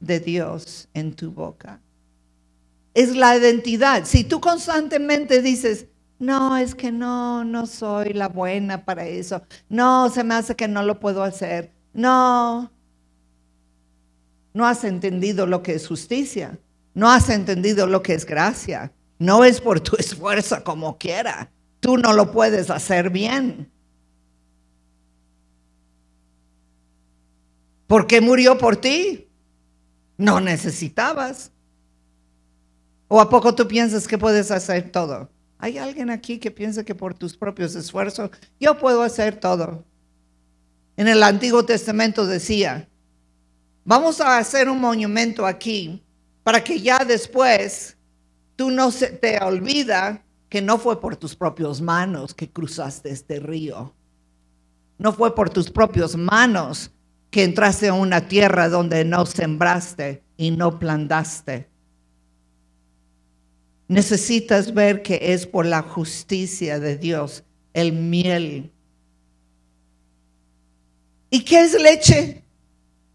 [0.00, 1.80] de Dios en tu boca
[2.94, 4.06] es la identidad.
[4.06, 5.86] Si tú constantemente dices,
[6.18, 9.40] no, es que no, no soy la buena para eso.
[9.68, 11.70] No, se me hace que no lo puedo hacer.
[11.92, 12.72] No,
[14.52, 16.58] no has entendido lo que es justicia.
[16.92, 18.92] No has entendido lo que es gracia.
[19.20, 21.52] No es por tu esfuerzo como quiera.
[21.78, 23.70] Tú no lo puedes hacer bien.
[27.90, 29.26] ¿Por qué murió por ti?
[30.16, 31.50] No necesitabas.
[33.08, 35.28] ¿O a poco tú piensas que puedes hacer todo?
[35.58, 39.84] ¿Hay alguien aquí que piensa que por tus propios esfuerzos yo puedo hacer todo?
[40.96, 42.88] En el Antiguo Testamento decía,
[43.84, 46.00] vamos a hacer un monumento aquí
[46.44, 47.96] para que ya después
[48.54, 53.40] tú no se te olvida que no fue por tus propias manos que cruzaste este
[53.40, 53.92] río.
[54.96, 56.92] No fue por tus propias manos
[57.30, 61.68] que entraste a una tierra donde no sembraste y no plantaste.
[63.88, 68.70] Necesitas ver que es por la justicia de Dios, el miel.
[71.30, 72.44] ¿Y qué es leche?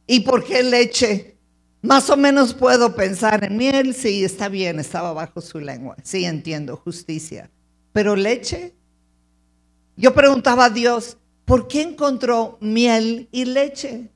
[0.07, 1.37] ¿Y por qué leche?
[1.81, 6.25] Más o menos puedo pensar en miel, sí, está bien, estaba bajo su lengua, sí
[6.25, 7.51] entiendo, justicia.
[7.91, 8.73] Pero leche,
[9.95, 14.09] yo preguntaba a Dios, ¿por qué encontró miel y leche?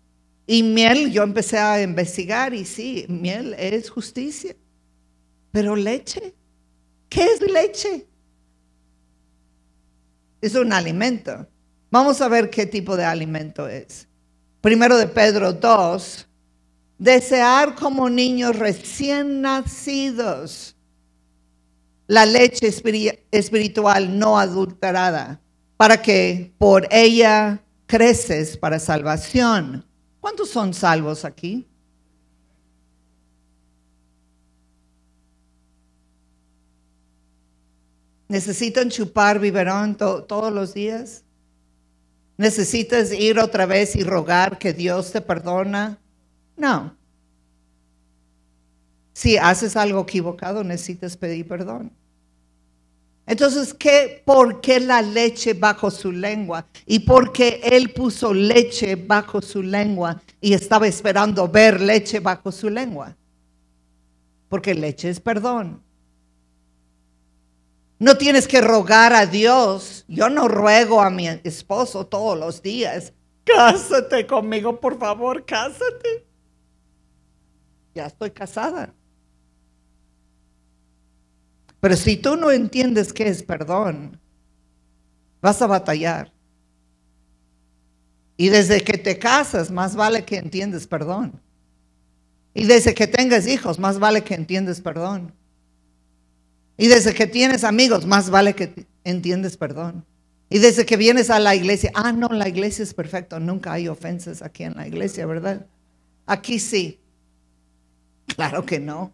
[0.45, 4.55] Y miel, yo empecé a investigar y sí, miel es justicia.
[5.51, 6.33] Pero leche,
[7.09, 8.05] ¿Qué es leche?
[10.41, 11.47] es un alimento.
[11.91, 14.07] Vamos a ver qué tipo de alimento es.
[14.61, 16.27] Primero de Pedro 2,
[16.97, 20.75] desear como niños recién nacidos
[22.07, 22.67] la leche
[23.31, 25.39] espiritual no adulterada,
[25.79, 29.85] para que por ella creces para salvación.
[30.19, 31.65] ¿Cuántos son salvos aquí?
[38.27, 41.23] ¿Necesitan chupar biberón todos los días?
[42.35, 45.97] ¿Necesitas ir otra vez y rogar que Dios te perdona?
[46.57, 46.93] No.
[49.13, 51.93] Si haces algo equivocado, necesitas pedir perdón.
[53.29, 56.65] Entonces, ¿qué, ¿por qué la leche bajo su lengua?
[56.87, 62.51] ¿Y por qué él puso leche bajo su lengua y estaba esperando ver leche bajo
[62.51, 63.15] su lengua?
[64.49, 65.79] Porque leche es perdón.
[67.99, 70.05] No tienes que rogar a Dios.
[70.07, 73.13] Yo no ruego a mi esposo todos los días.
[73.43, 76.25] Cásate conmigo, por favor, cásate.
[77.93, 78.91] Ya estoy casada.
[81.79, 84.19] Pero si tú no entiendes qué es perdón,
[85.41, 86.31] vas a batallar.
[88.35, 91.41] Y desde que te casas, más vale que entiendes perdón.
[92.53, 95.33] Y desde que tengas hijos, más vale que entiendes perdón.
[96.77, 100.05] Y desde que tienes amigos, más vale que entiendes perdón.
[100.49, 103.87] Y desde que vienes a la iglesia, ah, no, la iglesia es perfecta, nunca hay
[103.87, 105.67] ofensas aquí en la iglesia, ¿verdad?
[106.25, 106.99] Aquí sí.
[108.25, 109.13] Claro que no.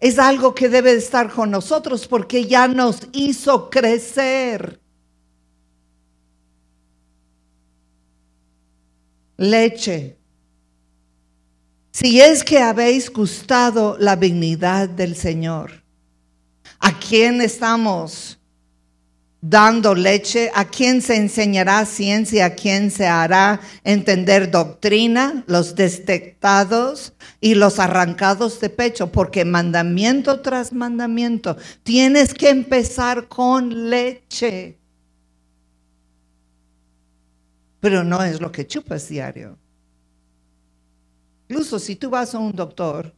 [0.00, 4.80] Es algo que debe estar con nosotros porque ya nos hizo crecer.
[9.38, 10.16] Leche
[11.98, 15.82] si es que habéis gustado la dignidad del Señor,
[16.78, 18.35] ¿a quién estamos
[19.40, 20.50] dando leche?
[20.54, 22.46] ¿A quién se enseñará ciencia?
[22.46, 25.44] ¿A quién se hará entender doctrina?
[25.46, 33.90] Los detectados y los arrancados de pecho, porque mandamiento tras mandamiento, tienes que empezar con
[33.90, 34.78] leche.
[37.80, 39.58] Pero no es lo que chupas diario.
[41.48, 43.14] Incluso si tú vas a un doctor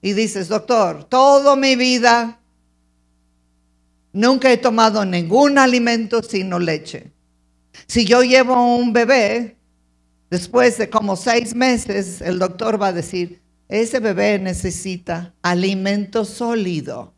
[0.00, 2.37] y dices, doctor, toda mi vida
[4.12, 7.12] nunca he tomado ningún alimento sino leche.
[7.86, 9.56] Si yo llevo un bebé,
[10.30, 17.14] después de como seis meses, el doctor va a decir, ese bebé necesita alimento sólido,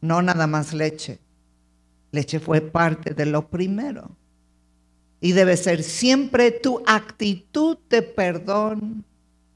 [0.00, 1.18] no nada más leche.
[2.12, 4.16] Leche fue parte de lo primero.
[5.20, 9.04] Y debe ser siempre tu actitud de perdón,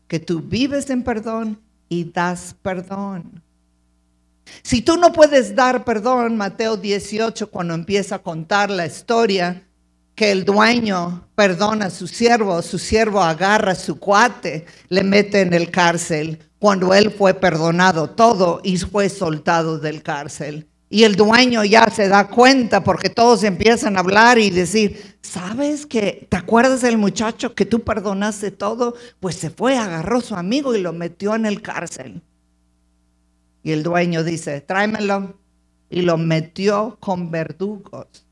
[0.09, 3.44] que tú vives en perdón y das perdón.
[4.63, 9.63] Si tú no puedes dar perdón, Mateo 18, cuando empieza a contar la historia,
[10.15, 15.53] que el dueño perdona a su siervo, su siervo agarra su cuate, le mete en
[15.53, 20.69] el cárcel, cuando él fue perdonado todo y fue soltado del cárcel.
[20.89, 25.87] Y el dueño ya se da cuenta porque todos empiezan a hablar y decir, ¿sabes
[25.87, 28.95] que te acuerdas del muchacho que tú perdonaste todo?
[29.19, 32.23] Pues se fue, agarró a su amigo y lo metió en el cárcel.
[33.65, 35.41] Y el dueño dice, tráemelo.
[35.91, 38.27] Y lo metió con verdugos.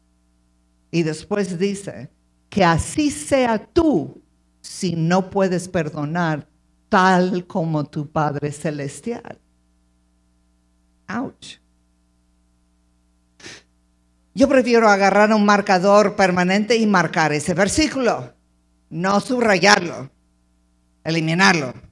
[0.91, 2.11] Y después dice,
[2.49, 4.23] que así sea tú
[4.61, 6.47] si no puedes perdonar
[6.89, 9.39] tal como tu Padre Celestial.
[11.09, 11.59] Ouch.
[14.35, 18.35] Yo prefiero agarrar un marcador permanente y marcar ese versículo,
[18.91, 20.11] no subrayarlo,
[21.05, 21.92] eliminarlo.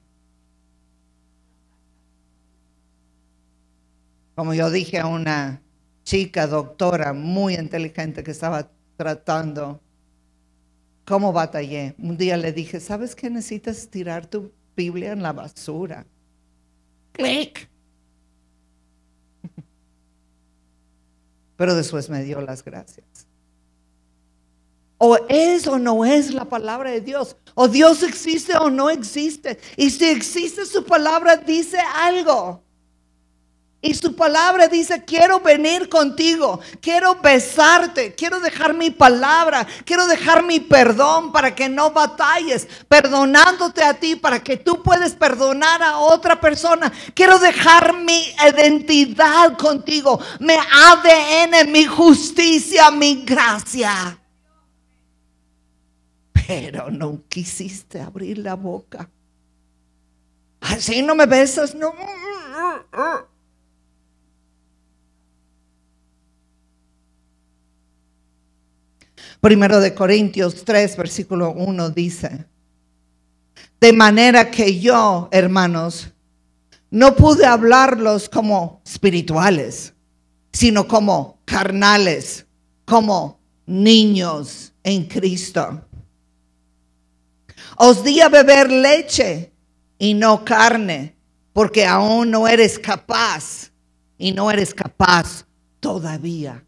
[4.35, 5.61] Como yo dije a una
[6.03, 9.81] chica doctora muy inteligente que estaba tratando,
[11.05, 11.95] ¿cómo batallé?
[11.99, 16.05] Un día le dije, ¿sabes que necesitas tirar tu Biblia en la basura?
[17.11, 17.69] Clic.
[21.61, 23.27] pero después me dio las gracias.
[24.97, 27.35] O es o no es la palabra de Dios.
[27.53, 29.59] O Dios existe o no existe.
[29.77, 32.63] Y si existe su palabra, dice algo.
[33.83, 40.43] Y su palabra dice, quiero venir contigo, quiero besarte, quiero dejar mi palabra, quiero dejar
[40.43, 45.97] mi perdón para que no batalles, perdonándote a ti para que tú puedas perdonar a
[45.97, 46.93] otra persona.
[47.15, 54.19] Quiero dejar mi identidad contigo, mi ADN, mi justicia, mi gracia.
[56.47, 59.09] Pero no quisiste abrir la boca.
[60.59, 61.95] Así no me besas, no.
[69.41, 72.45] Primero de Corintios 3, versículo 1 dice,
[73.79, 76.13] de manera que yo, hermanos,
[76.91, 79.95] no pude hablarlos como espirituales,
[80.53, 82.45] sino como carnales,
[82.85, 85.87] como niños en Cristo.
[87.77, 89.51] Os di a beber leche
[89.97, 91.15] y no carne,
[91.51, 93.71] porque aún no eres capaz
[94.19, 95.47] y no eres capaz
[95.79, 96.63] todavía.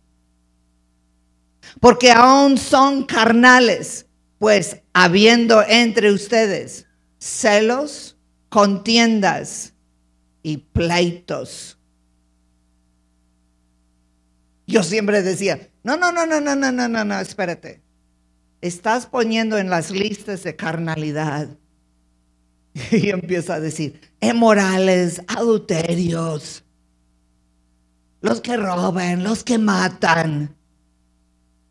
[1.80, 4.06] Porque aún son carnales,
[4.40, 6.86] pues habiendo entre ustedes
[7.18, 8.18] celos,
[8.50, 9.74] contiendas
[10.42, 11.78] y pleitos.
[14.68, 17.82] Yo siempre decía, no, no, no, no, no, no, no, no, no, espérate.
[18.62, 21.50] Estás poniendo en las listas de carnalidad.
[22.92, 26.64] Y empieza a decir, inmorales, adulterios,
[28.22, 30.56] los que roban, los que matan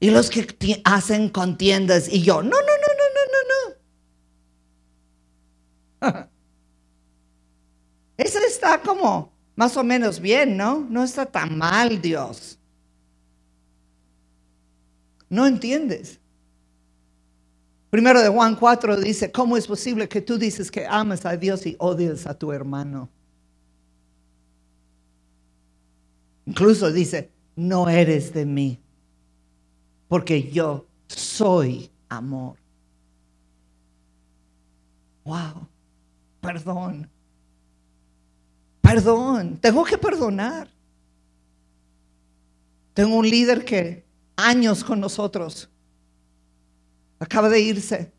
[0.02, 2.12] y los que hacen contiendas.
[2.12, 3.20] Y yo, no, no, no, no,
[6.02, 6.28] no, no.
[8.16, 10.80] Eso está como más o menos bien, ¿no?
[10.90, 12.58] No está tan mal, Dios.
[15.28, 16.18] No entiendes.
[17.88, 21.64] Primero de Juan 4 dice, ¿cómo es posible que tú dices que amas a Dios
[21.64, 23.08] y odias a tu hermano?
[26.44, 28.81] Incluso dice, no eres de mí,
[30.12, 32.58] porque yo soy amor.
[35.24, 35.66] Wow,
[36.38, 37.08] perdón.
[38.82, 40.68] Perdón, tengo que perdonar.
[42.92, 44.04] Tengo un líder que
[44.36, 45.70] años con nosotros.
[47.18, 48.12] Acaba de irse.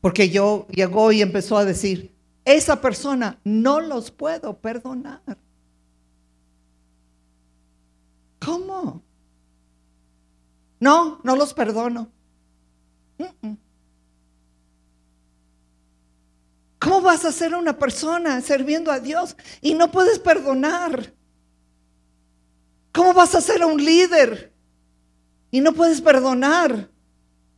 [0.00, 2.12] Porque yo llegó y empezó a decir,
[2.44, 5.38] esa persona no los puedo perdonar.
[8.40, 9.05] ¿Cómo?
[10.78, 12.10] No, no los perdono.
[16.78, 21.12] ¿Cómo vas a ser una persona sirviendo a Dios y no puedes perdonar?
[22.92, 24.52] ¿Cómo vas a ser un líder
[25.50, 26.88] y no puedes perdonar?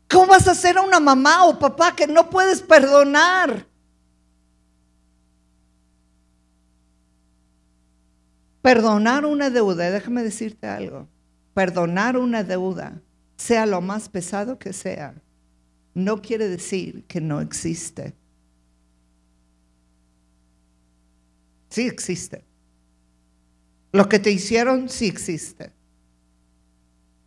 [0.09, 3.66] ¿Cómo vas a ser una mamá o papá que no puedes perdonar?
[8.62, 11.07] Perdonar una deuda, déjame decirte algo,
[11.55, 13.01] perdonar una deuda,
[13.39, 15.14] sea lo más pesado que sea,
[15.95, 18.14] no quiere decir que no existe.
[21.70, 22.45] Sí existe.
[23.93, 25.72] Lo que te hicieron sí existe.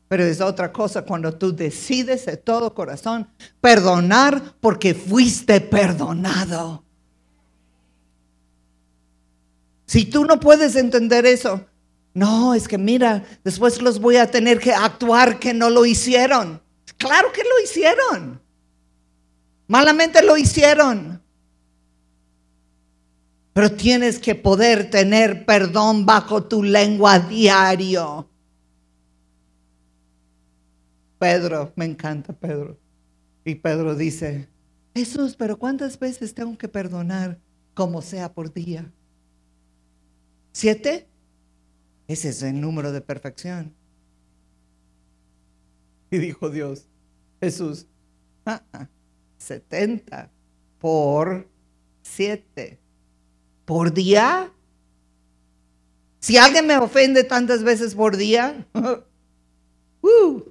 [0.10, 3.30] Pero es otra cosa cuando tú decides de todo corazón
[3.62, 6.84] perdonar porque fuiste perdonado.
[9.86, 11.66] Si tú no puedes entender eso,
[12.14, 16.62] no, es que mira, después los voy a tener que actuar que no lo hicieron.
[16.98, 18.42] Claro que lo hicieron.
[19.68, 21.22] Malamente lo hicieron.
[23.54, 28.30] Pero tienes que poder tener perdón bajo tu lengua diario.
[31.18, 32.78] Pedro, me encanta Pedro.
[33.46, 34.48] Y Pedro dice,
[34.94, 37.40] Jesús, pero ¿cuántas veces tengo que perdonar
[37.74, 38.92] como sea por día?
[40.52, 41.08] ¿Siete?
[42.12, 43.74] Ese es el número de perfección.
[46.10, 46.86] Y dijo Dios,
[47.40, 47.88] Jesús,
[48.46, 48.90] ah, ah,
[49.38, 50.30] setenta
[50.78, 51.48] por
[52.02, 52.82] siete
[53.64, 54.52] por día.
[56.20, 58.68] Si alguien me ofende tantas veces por día,
[60.02, 60.42] uh.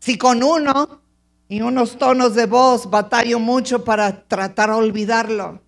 [0.00, 1.02] si con uno
[1.46, 5.63] y unos tonos de voz batallo mucho para tratar de olvidarlo.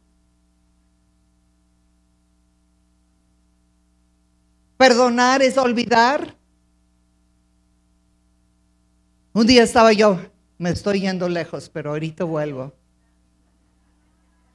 [4.76, 6.36] Perdonar es olvidar.
[9.32, 10.18] Un día estaba yo,
[10.58, 12.72] me estoy yendo lejos, pero ahorita vuelvo.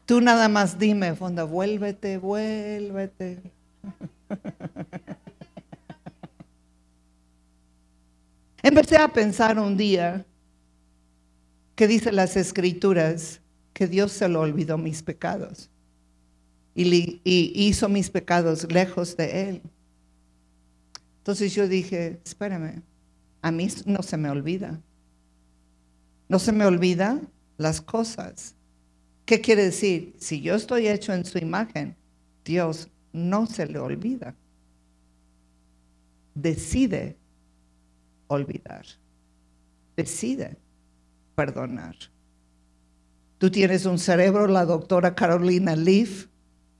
[0.05, 3.41] Tú nada más dime, Fonda, vuélvete, vuélvete.
[8.63, 10.25] Empecé a pensar un día
[11.75, 13.41] que dice las escrituras
[13.73, 15.71] que Dios se lo olvidó mis pecados
[16.75, 19.61] y, y hizo mis pecados lejos de Él.
[21.21, 22.83] Entonces yo dije, espérame,
[23.41, 24.81] a mí no se me olvida.
[26.27, 27.21] No se me olvida
[27.57, 28.55] las cosas
[29.31, 30.13] ¿Qué quiere decir?
[30.19, 31.95] Si yo estoy hecho en su imagen,
[32.43, 34.35] Dios no se le olvida.
[36.35, 37.15] Decide
[38.27, 38.85] olvidar.
[39.95, 40.57] Decide
[41.33, 41.95] perdonar.
[43.37, 46.27] Tú tienes un cerebro, la doctora Carolina Leaf,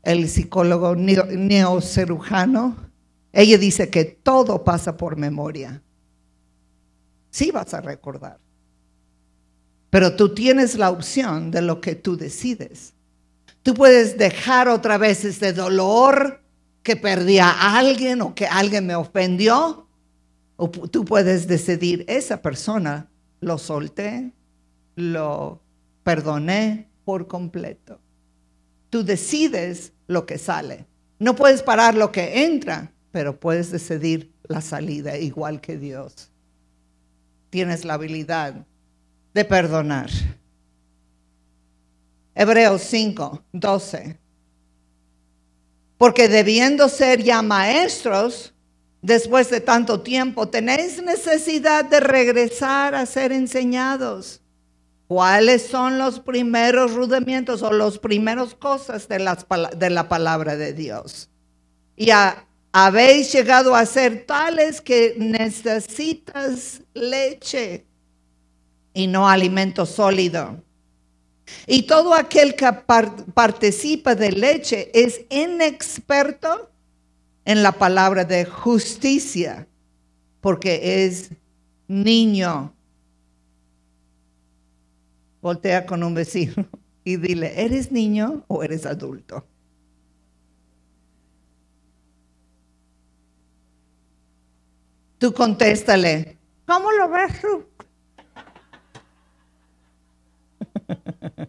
[0.04, 2.91] el psicólogo neocirujano.
[3.34, 5.82] Ella dice que todo pasa por memoria.
[7.30, 8.40] sí vas a recordar.
[9.90, 12.94] Pero tú tienes la opción de lo que tú decides.
[13.64, 16.42] Tú puedes dejar otra vez ese dolor
[16.84, 19.88] que perdí a alguien o que alguien me ofendió.
[20.56, 23.10] O tú puedes decidir, esa persona
[23.40, 24.32] lo solté,
[24.96, 25.62] lo
[26.04, 28.00] perdoné por completo.
[28.90, 30.86] Tú decides lo que sale.
[31.20, 36.30] No puedes parar lo que entra, pero puedes decidir la salida igual que Dios.
[37.50, 38.66] Tienes la habilidad
[39.34, 40.10] de perdonar.
[42.34, 44.18] Hebreos 5, 12.
[45.98, 48.54] Porque debiendo ser ya maestros,
[49.02, 54.42] después de tanto tiempo, tenéis necesidad de regresar a ser enseñados.
[55.08, 59.18] ¿Cuáles son los primeros rudimentos o las primeras cosas de,
[59.76, 61.30] de la palabra de Dios?
[61.98, 62.10] Y
[62.72, 67.86] habéis llegado a ser tales que necesitas leche
[68.94, 70.64] y no alimento sólido.
[71.68, 72.72] Y todo aquel que
[73.34, 76.72] participa de leche es inexperto
[77.44, 79.68] en la palabra de justicia,
[80.40, 81.32] porque es
[81.88, 82.74] niño.
[85.42, 86.68] Voltea con un vecino
[87.04, 89.46] y dile, ¿eres niño o eres adulto?
[95.22, 97.64] Tú contéstale, ¿cómo lo ves tú?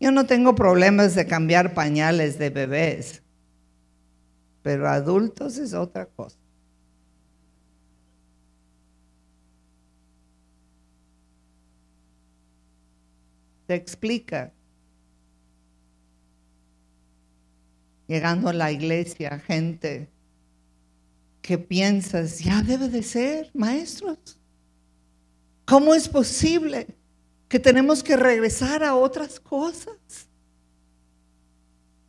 [0.00, 3.22] Yo no tengo problemas de cambiar pañales de bebés,
[4.62, 6.38] pero adultos es otra cosa.
[13.66, 14.54] Te explica.
[18.06, 20.15] Llegando a la iglesia, gente
[21.46, 24.18] que piensas, ya debe de ser maestros.
[25.64, 26.88] ¿Cómo es posible
[27.48, 29.96] que tenemos que regresar a otras cosas?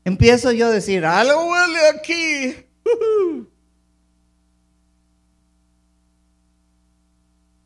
[0.03, 2.65] Empiezo yo a decir, algo huele aquí.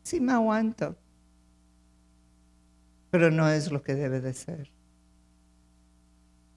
[0.04, 0.94] Sí me aguanto,
[3.10, 4.70] pero no es lo que debe de ser.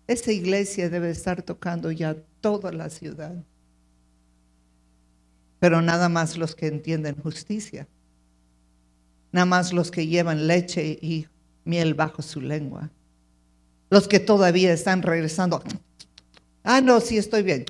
[0.07, 3.45] Esta iglesia debe estar tocando ya toda la ciudad,
[5.66, 7.88] pero nada más los que entienden justicia
[9.32, 11.26] nada más los que llevan leche y
[11.63, 12.91] miel bajo su lengua.
[13.89, 15.63] Los que todavía están regresando.
[16.63, 17.66] Ah, no, sí estoy bien.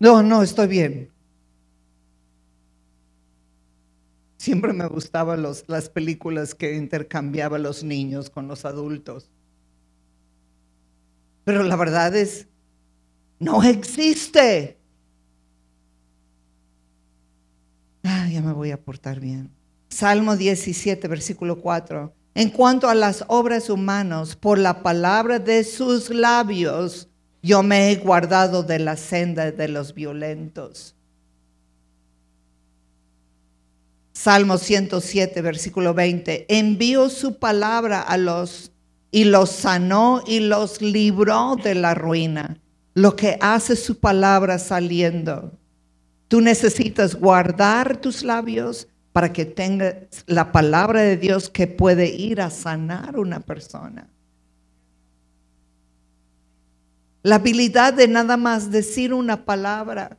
[0.00, 1.12] No, no, estoy bien.
[4.36, 9.30] Siempre me gustaban los, las películas que intercambiaban los niños con los adultos.
[11.44, 12.48] Pero la verdad es,
[13.38, 14.76] no existe.
[18.06, 19.50] Ah, ya me voy a portar bien.
[19.88, 22.14] Salmo 17, versículo 4.
[22.34, 27.08] En cuanto a las obras humanas, por la palabra de sus labios,
[27.42, 30.94] yo me he guardado de la senda de los violentos.
[34.12, 36.46] Salmo 107, versículo 20.
[36.48, 38.72] Envió su palabra a los
[39.10, 42.60] y los sanó y los libró de la ruina.
[42.94, 45.58] Lo que hace su palabra saliendo.
[46.28, 49.94] Tú necesitas guardar tus labios para que tengas
[50.26, 54.10] la palabra de Dios que puede ir a sanar una persona.
[57.22, 60.18] La habilidad de nada más decir una palabra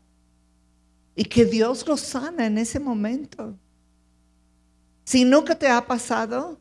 [1.15, 3.57] y que Dios lo sana en ese momento.
[5.03, 6.59] Si nunca te ha pasado,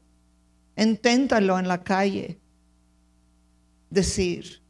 [0.77, 2.39] inténtalo en la calle.
[3.91, 4.63] Decir,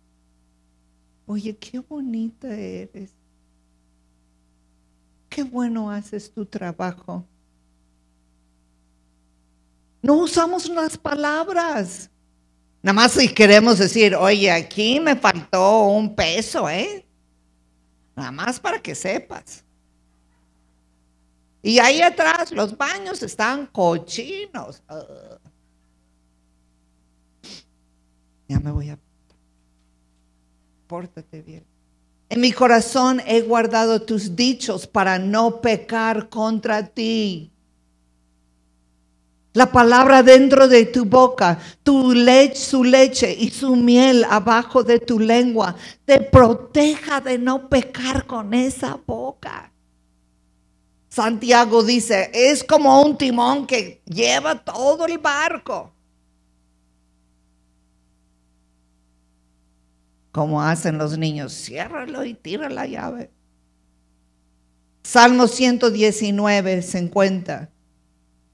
[1.27, 3.16] oye, qué bonita eres.
[5.37, 7.23] Qué bueno haces tu trabajo.
[10.01, 12.09] No usamos las palabras.
[12.83, 17.07] Nada más si queremos decir, oye, aquí me faltó un peso, ¿eh?
[18.17, 19.63] Nada más para que sepas.
[21.63, 24.83] Y ahí atrás los baños están cochinos.
[28.49, 28.99] Ya me voy a...
[30.87, 31.76] Pórtate bien.
[32.29, 37.53] En mi corazón he guardado tus dichos para no pecar contra ti
[39.57, 45.01] la palabra dentro de tu boca, tu leche, su leche y su miel abajo de
[45.01, 45.75] tu lengua,
[46.05, 49.73] te proteja de no pecar con esa boca.
[51.09, 55.96] Santiago dice, es como un timón que lleva todo el barco.
[60.37, 63.31] Como hacen los niños, ciérralo y tira la llave.
[65.03, 67.71] Salmo 119, 50.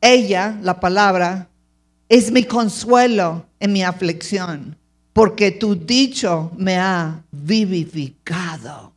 [0.00, 1.48] Ella, la palabra,
[2.08, 4.78] es mi consuelo en mi aflicción,
[5.12, 8.92] porque tu dicho me ha vivificado.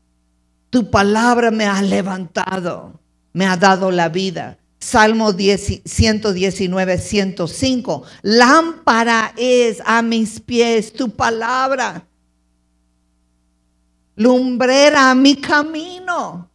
[0.69, 2.99] Tu palabra me ha levantado,
[3.33, 4.59] me ha dado la vida.
[4.77, 8.03] Salmo 119, 105.
[8.21, 12.05] Lámpara es a mis pies tu palabra.
[14.15, 16.49] Lumbrera a mi camino.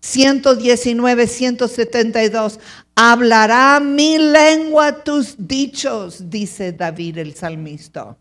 [0.00, 2.58] 119, 172.
[2.94, 8.16] Hablará mi lengua tus dichos, dice David el salmista.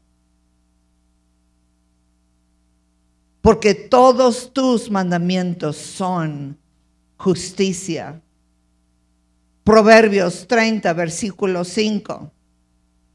[3.41, 6.57] Porque todos tus mandamientos son
[7.17, 8.21] justicia.
[9.63, 12.31] Proverbios 30, versículo 5.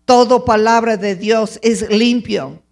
[0.05, 2.63] Todo palabra de Dios es limpio.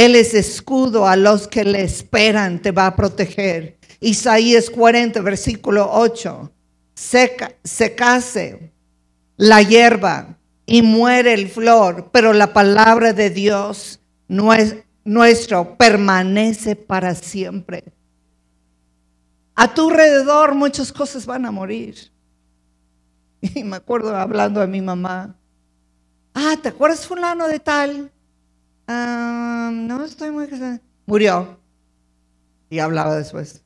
[0.00, 3.76] Él es escudo a los que le esperan, te va a proteger.
[4.00, 6.50] Isaías 40, versículo 8.
[6.94, 8.72] Seca, secase
[9.36, 17.84] la hierba y muere el flor, pero la palabra de Dios nuestro permanece para siempre.
[19.54, 22.10] A tu alrededor muchas cosas van a morir.
[23.54, 25.36] Y me acuerdo hablando a mi mamá.
[26.32, 28.10] Ah, ¿te acuerdas fulano de tal?
[28.90, 30.48] No estoy muy...
[31.06, 31.60] Murió.
[32.68, 33.62] Y hablaba después.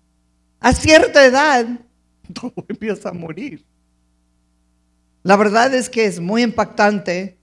[0.61, 1.66] A cierta edad,
[2.33, 3.64] todo empieza a morir.
[5.22, 7.39] La verdad es que es muy impactante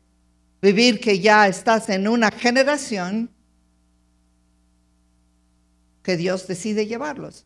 [0.62, 3.30] vivir que ya estás en una generación
[6.04, 7.46] que Dios decide llevarlos.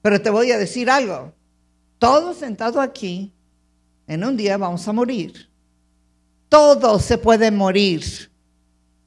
[0.00, 1.34] Pero te voy a decir algo.
[1.98, 3.32] Todos sentados aquí,
[4.06, 5.51] en un día vamos a morir.
[6.52, 8.04] Todos se pueden morir.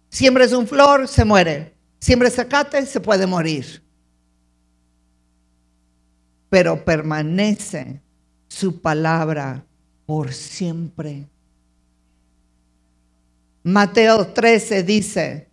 [0.09, 1.75] Siembres un flor, se muere.
[1.99, 3.83] Siembres zacate, se puede morir.
[6.49, 8.01] Pero permanece
[8.47, 9.63] su palabra
[10.07, 11.27] por siempre.
[13.61, 15.47] Mateo 13 dice,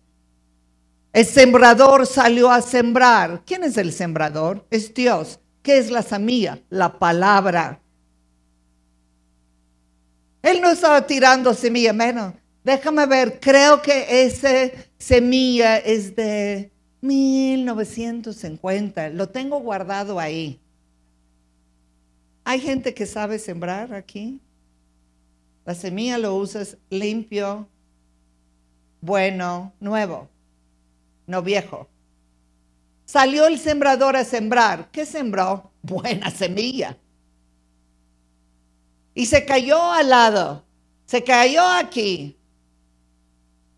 [1.11, 3.43] el sembrador salió a sembrar.
[3.45, 4.65] ¿Quién es el sembrador?
[4.71, 5.39] Es Dios.
[5.61, 6.59] ¿Qué es la semilla?
[6.71, 7.82] La palabra.
[10.43, 12.35] Él no estaba tirando semilla, menos.
[12.63, 14.69] Déjame ver, creo que esa
[14.99, 16.71] semilla es de
[17.01, 19.09] 1950.
[19.09, 20.59] Lo tengo guardado ahí.
[22.43, 24.39] Hay gente que sabe sembrar aquí.
[25.65, 27.67] La semilla lo usas limpio,
[29.01, 30.29] bueno, nuevo
[31.25, 31.87] no viejo.
[33.05, 34.89] Salió el sembrador a sembrar.
[34.91, 35.71] ¿Qué sembró?
[35.81, 36.97] Buena semilla.
[39.13, 40.65] Y se cayó al lado.
[41.05, 42.37] Se cayó aquí.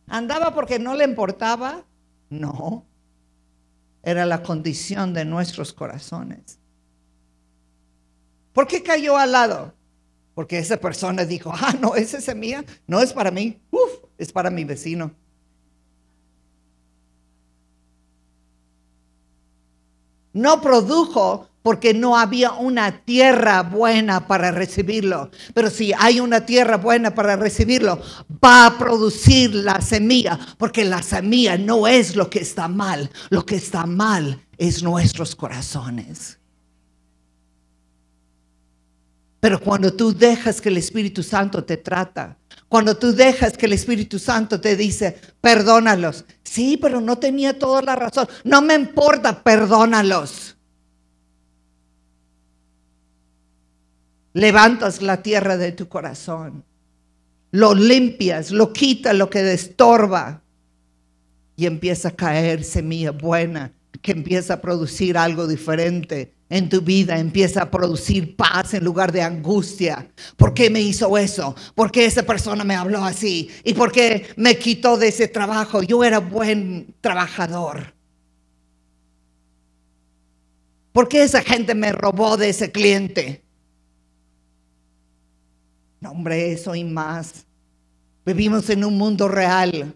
[0.08, 1.84] ¿Andaba porque no le importaba?
[2.30, 2.86] No.
[4.04, 6.60] Era la condición de nuestros corazones.
[8.54, 9.74] ¿Por qué cayó al lado?
[10.34, 14.50] Porque esa persona dijo, ah, no, esa semilla no es para mí, Uf, es para
[14.50, 15.12] mi vecino.
[20.34, 25.32] No produjo porque no había una tierra buena para recibirlo.
[25.56, 28.00] Pero si hay una tierra buena para recibirlo,
[28.30, 33.48] va a producir la semilla, porque la semilla no es lo que está mal, lo
[33.48, 36.38] que está mal es nuestros corazones.
[39.40, 42.38] Pero cuando tú dejas que el Espíritu Santo te trata,
[42.70, 46.26] cuando tú dejas que el Espíritu Santo te dice, perdónalos.
[46.44, 48.28] Sí, pero no tenía toda la razón.
[48.44, 50.55] No me importa, perdónalos.
[54.36, 56.64] Levantas la tierra de tu corazón.
[57.50, 60.44] Lo limpias, lo quitas lo que estorba.
[61.56, 63.72] Y empieza a caer semilla buena
[64.02, 69.12] que empieza a producir algo diferente en tu vida empieza a producir paz en lugar
[69.12, 70.08] de angustia.
[70.38, 71.56] ¿Por qué me hizo eso?
[71.74, 73.50] ¿Por qué esa persona me habló así?
[73.64, 75.82] ¿Y por qué me quitó de ese trabajo?
[75.82, 77.94] Yo era buen trabajador.
[80.92, 83.45] ¿Por qué esa gente me robó de ese cliente?
[86.00, 87.46] No, hombre, eso y más.
[88.26, 89.96] Vivimos en un mundo real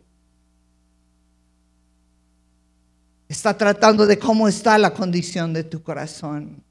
[3.29, 6.63] Está tratando de cómo está la condición de tu corazón.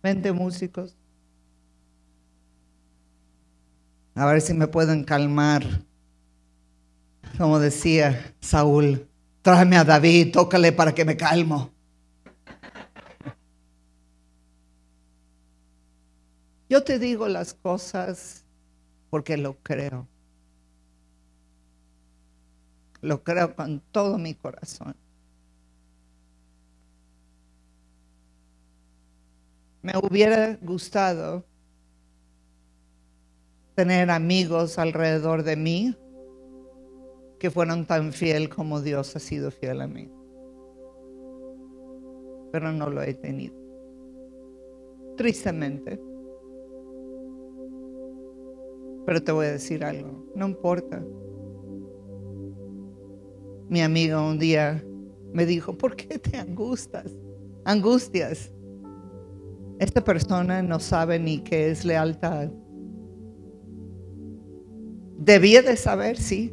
[0.00, 0.94] Vente músicos.
[4.14, 5.64] A ver si me pueden calmar.
[7.36, 9.08] Como decía Saúl,
[9.42, 11.72] tráeme a David, tócale para que me calmo.
[16.68, 18.44] Yo te digo las cosas
[19.10, 20.08] porque lo creo.
[23.00, 24.96] Lo creo con todo mi corazón.
[29.82, 31.44] Me hubiera gustado
[33.76, 35.96] tener amigos alrededor de mí
[37.38, 40.10] que fueron tan fiel como Dios ha sido fiel a mí.
[42.50, 43.54] Pero no lo he tenido.
[45.16, 46.05] Tristemente.
[49.06, 51.02] Pero te voy a decir algo, no importa.
[53.68, 54.84] Mi amigo un día
[55.32, 57.16] me dijo, ¿por qué te angustias?
[57.64, 58.52] Angustias.
[59.78, 62.48] Esta persona no sabe ni qué es lealtad.
[65.18, 66.52] Debía de saber, sí.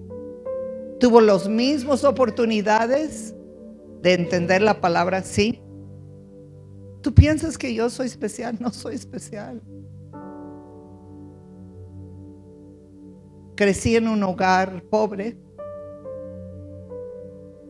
[0.99, 3.35] Tuvo las mismas oportunidades
[4.01, 5.61] de entender la palabra, sí.
[7.01, 9.61] Tú piensas que yo soy especial, no soy especial.
[13.55, 15.37] Crecí en un hogar pobre.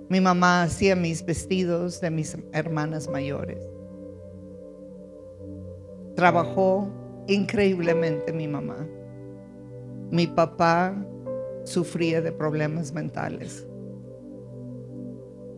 [0.07, 3.59] Mi mamá hacía mis vestidos de mis hermanas mayores.
[6.15, 6.87] Trabajó
[7.27, 8.87] increíblemente mi mamá.
[10.09, 10.95] Mi papá
[11.65, 13.67] sufría de problemas mentales.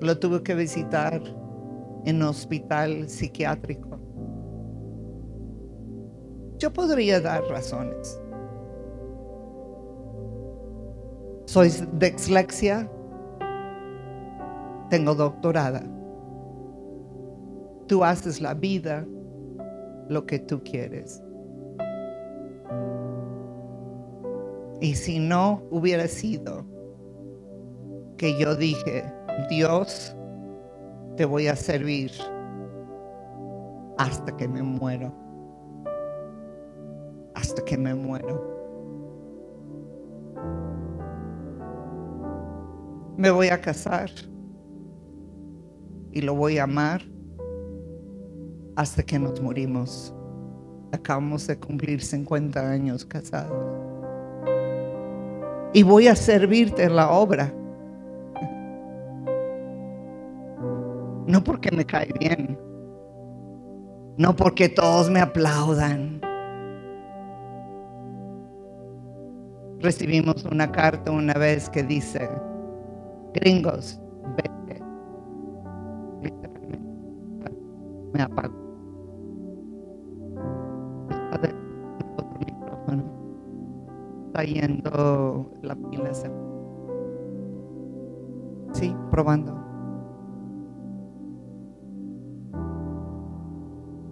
[0.02, 1.22] Lo tuve que visitar
[2.06, 4.00] en un hospital psiquiátrico.
[6.58, 8.20] Yo podría dar razones.
[11.46, 12.90] Soy dislexia,
[14.90, 15.84] tengo doctorada.
[17.88, 19.06] Tú haces la vida
[20.10, 21.22] lo que tú quieres.
[24.82, 26.66] Y si no hubiera sido
[28.18, 29.04] que yo dije,
[29.50, 30.16] Dios,
[31.16, 32.12] te voy a servir
[33.98, 35.14] hasta que me muero.
[37.36, 38.55] Hasta que me muero.
[43.18, 44.10] Me voy a casar
[46.12, 47.02] y lo voy a amar
[48.76, 50.14] hasta que nos morimos.
[50.92, 53.76] Acabamos de cumplir 50 años casados
[55.76, 57.54] y voy a servirte en la obra.
[61.28, 62.58] No porque me cae bien,
[64.18, 66.22] no porque todos me aplaudan.
[69.82, 72.30] Recibimos una carta una vez que dice,
[73.36, 74.00] gringos,
[74.38, 74.82] vete.
[78.14, 78.66] Me apago.
[84.36, 86.12] está yendo la pila.
[88.74, 89.58] Sí, probando.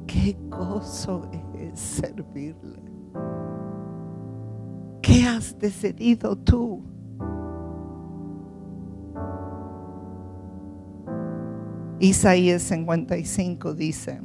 [0.08, 2.80] Qué gozo es servirle.
[5.02, 6.82] ¿Qué has decidido tú?
[12.00, 14.22] Isaías 55 dice,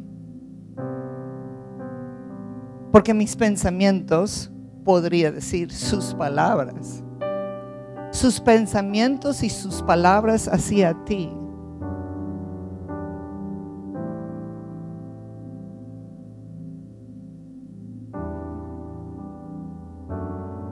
[2.90, 4.50] porque mis pensamientos
[4.84, 7.02] podría decir sus palabras,
[8.10, 11.30] sus pensamientos y sus palabras hacia ti.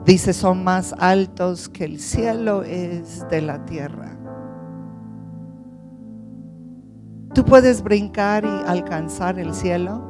[0.07, 4.16] Dice, son más altos que el cielo es de la tierra.
[7.37, 10.01] ¿Tú puedes brincar y alcanzar el cielo?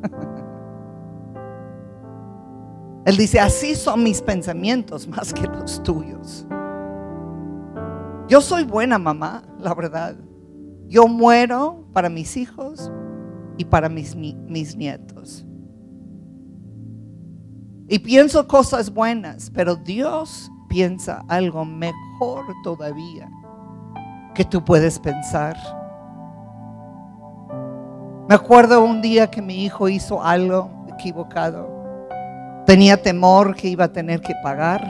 [3.04, 6.46] Él dice, así son mis pensamientos más que los tuyos.
[8.28, 10.14] Yo soy buena mamá, la verdad.
[10.86, 12.92] Yo muero para mis hijos
[13.58, 15.44] y para mis, mis nietos.
[17.88, 23.28] Y pienso cosas buenas, pero Dios piensa algo mejor todavía
[24.40, 25.54] que tú puedes pensar.
[28.26, 31.68] Me acuerdo un día que mi hijo hizo algo equivocado
[32.64, 34.82] Tenía temor que iba a tener que pagar.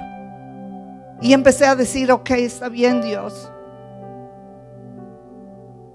[1.20, 3.50] Y empecé a decir, ok, está bien Dios.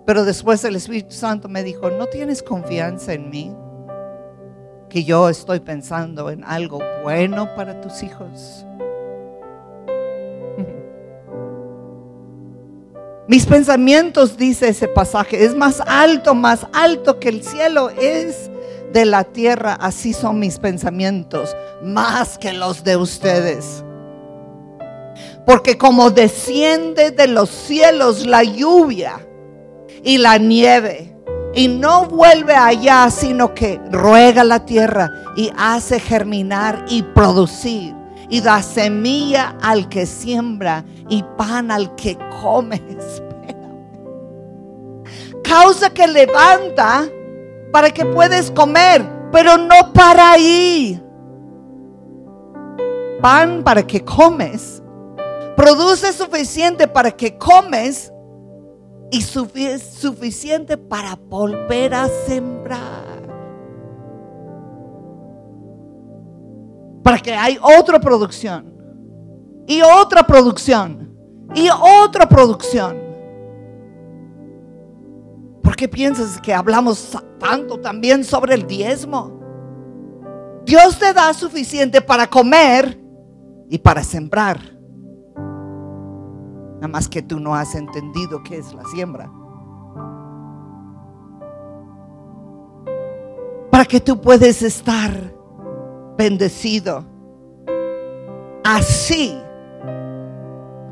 [0.06, 3.56] Pero después el Espíritu Santo me dijo, ¿no tienes confianza en mí?
[4.90, 8.66] Que yo estoy pensando en algo bueno para tus hijos.
[13.28, 18.52] Mis pensamientos, dice ese pasaje, es más alto, más alto que el cielo es
[18.94, 23.84] de la tierra, así son mis pensamientos, más que los de ustedes.
[25.44, 29.20] Porque como desciende de los cielos la lluvia
[30.04, 31.16] y la nieve,
[31.56, 37.96] y no vuelve allá, sino que ruega la tierra y hace germinar y producir,
[38.30, 42.82] y da semilla al que siembra y pan al que come.
[45.44, 47.08] Causa que levanta
[47.72, 51.02] para que puedas comer, pero no para ahí.
[53.22, 54.82] Pan para que comes,
[55.56, 58.12] produce suficiente para que comes
[59.12, 62.85] y suficiente para volver a sembrar.
[67.06, 68.74] Para que hay otra producción
[69.68, 71.16] y otra producción
[71.54, 72.98] y otra producción.
[75.62, 79.40] ¿Por qué piensas que hablamos tanto también sobre el diezmo?
[80.66, 83.00] Dios te da suficiente para comer
[83.70, 84.60] y para sembrar.
[86.78, 89.32] Nada más que tú no has entendido qué es la siembra.
[93.70, 95.35] Para que tú puedas estar
[96.18, 97.06] bendecido.
[98.64, 99.38] Así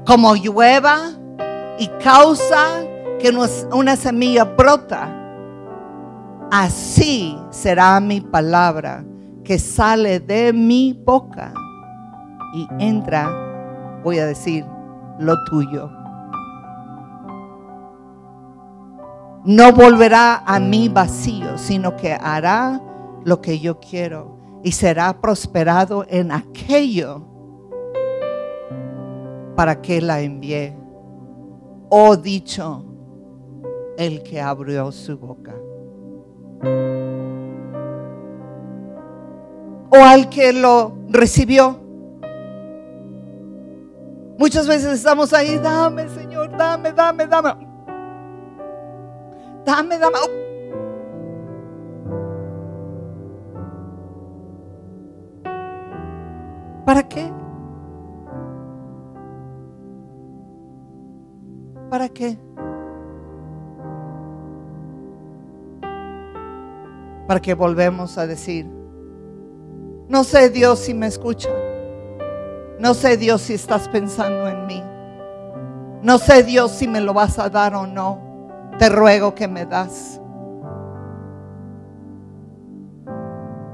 [0.06, 1.12] como llueva
[1.80, 2.84] y causa
[3.20, 3.32] que
[3.72, 5.10] una semilla brota,
[6.52, 9.04] así será mi palabra
[9.44, 11.54] que sale de mi boca
[12.54, 13.30] y entra,
[14.04, 14.66] voy a decir,
[15.20, 15.90] lo tuyo.
[19.46, 22.80] No volverá a mí vacío, sino que hará
[23.26, 24.33] lo que yo quiero
[24.64, 27.22] y será prosperado en aquello
[29.56, 30.76] para que la envié.
[31.90, 32.86] Oh dicho
[33.98, 35.54] el que abrió su boca.
[39.90, 41.80] O al que lo recibió.
[44.40, 47.68] Muchas veces estamos ahí, dame Señor, dame, dame, dame.
[49.66, 50.43] Dame, dame.
[56.94, 57.34] ¿Para qué?
[61.90, 62.38] ¿Para qué?
[67.28, 68.68] Para que volvemos a decir,
[70.08, 71.50] no sé Dios si me escucha.
[72.80, 74.84] No sé Dios si estás pensando en mí.
[76.04, 78.20] No sé Dios si me lo vas a dar o no.
[78.78, 80.22] Te ruego que me das.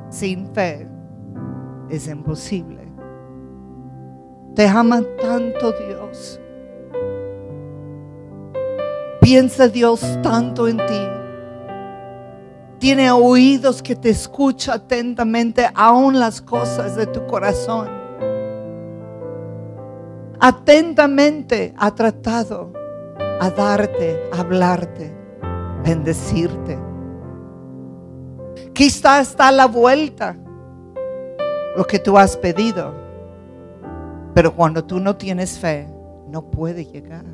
[0.10, 0.88] Sin fe
[1.90, 2.89] es imposible.
[4.56, 6.40] Te ama tanto Dios
[9.30, 11.08] piensa Dios tanto en ti.
[12.80, 17.88] Tiene oídos que te escucha atentamente aún las cosas de tu corazón.
[20.40, 22.74] Atentamente ha tratado
[23.40, 25.16] a darte, a hablarte,
[25.84, 26.80] bendecirte.
[28.74, 30.36] Quizá está a la vuelta
[31.78, 33.09] lo que tú has pedido.
[34.34, 35.88] Pero cuando tú no tienes fe,
[36.28, 37.26] no puede llegar.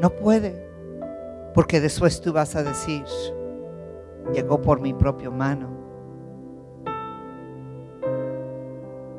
[0.00, 0.68] No puede.
[1.54, 3.04] Porque después tú vas a decir,
[4.32, 5.68] llegó por mi propia mano.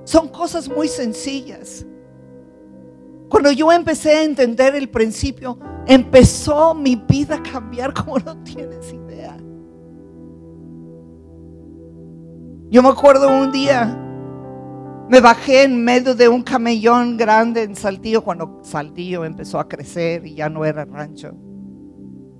[0.03, 1.86] Son cosas muy sencillas.
[3.30, 8.91] Cuando yo empecé a entender el principio, empezó mi vida a cambiar como no tienes
[8.91, 9.38] idea.
[12.71, 14.09] Yo me acuerdo un día
[15.10, 20.24] me bajé en medio de un camellón grande en Saltillo cuando Saltillo empezó a crecer
[20.28, 21.34] y ya no era rancho.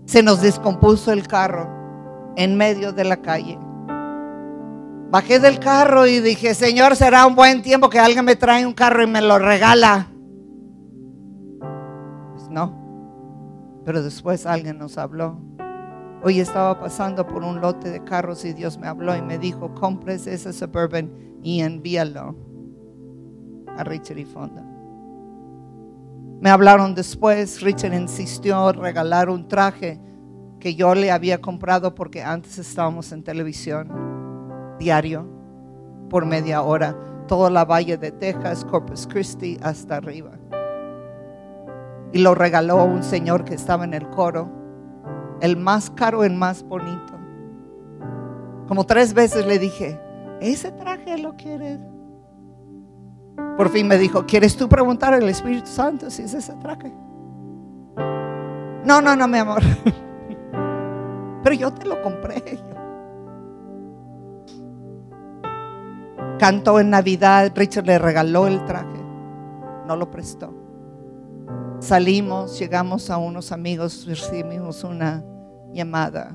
[0.05, 1.67] Se nos descompuso el carro
[2.36, 3.57] en medio de la calle.
[5.09, 8.74] Bajé del carro y dije, Señor, será un buen tiempo que alguien me trae un
[8.74, 10.11] carro y me lo regala.
[12.36, 13.82] Pues no.
[13.84, 15.39] Pero después alguien nos habló.
[16.22, 19.74] Hoy estaba pasando por un lote de carros y Dios me habló y me dijo,
[19.74, 21.09] compres ese suburban
[21.41, 22.48] y envíalo
[23.80, 24.63] a Richard y Fonda.
[26.41, 29.99] Me hablaron después, Richard insistió regalar un traje
[30.59, 33.89] que yo le había comprado porque antes estábamos en televisión
[34.77, 35.25] diario
[36.09, 36.95] por media hora,
[37.27, 40.32] toda la valle de Texas, Corpus Christi hasta arriba.
[42.11, 44.49] Y lo regaló un señor que estaba en el coro,
[45.41, 47.13] el más caro, el más bonito.
[48.67, 49.99] Como tres veces le dije,
[50.41, 51.80] ese traje lo quieres.
[53.57, 56.93] Por fin me dijo, ¿quieres tú preguntar al Espíritu Santo si es ese traje?
[58.85, 59.61] No, no, no, mi amor.
[61.43, 62.59] Pero yo te lo compré.
[66.39, 68.97] Cantó en Navidad, Richard le regaló el traje,
[69.85, 70.53] no lo prestó.
[71.79, 75.21] Salimos, llegamos a unos amigos, recibimos una
[75.73, 76.33] llamada.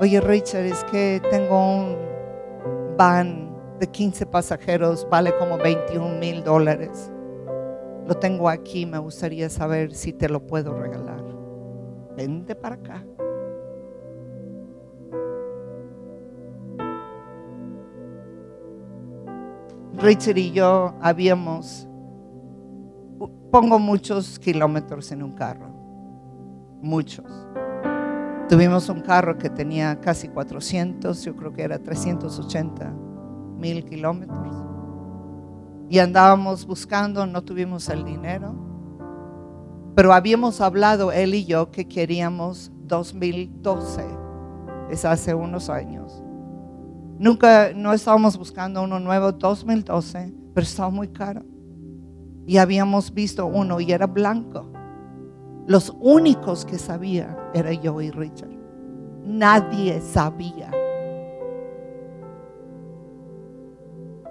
[0.00, 1.96] Oye Richard, es que tengo un
[2.96, 7.10] van de 15 pasajeros vale como 21 mil dólares.
[8.06, 11.22] Lo tengo aquí, me gustaría saber si te lo puedo regalar.
[12.16, 13.04] Vente para acá.
[19.98, 21.86] Richard y yo habíamos,
[23.52, 25.68] pongo muchos kilómetros en un carro,
[26.80, 27.24] muchos.
[28.48, 33.11] Tuvimos un carro que tenía casi 400, yo creo que era 380
[33.62, 34.56] mil kilómetros.
[35.88, 38.54] Y andábamos buscando, no tuvimos el dinero.
[39.94, 44.04] Pero habíamos hablado él y yo que queríamos 2012,
[44.90, 46.22] es hace unos años.
[47.18, 51.42] Nunca, no estábamos buscando uno nuevo 2012, pero estaba muy caro.
[52.46, 54.72] Y habíamos visto uno y era blanco.
[55.68, 58.50] Los únicos que sabía era yo y Richard.
[59.24, 60.81] Nadie sabía.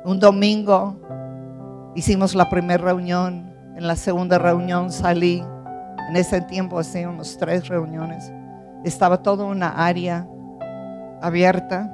[0.03, 0.99] Un domingo
[1.95, 3.53] hicimos la primera reunión.
[3.75, 5.43] En la segunda reunión salí.
[6.09, 8.31] En ese tiempo hacíamos tres reuniones.
[8.83, 10.27] Estaba toda una área
[11.21, 11.93] abierta.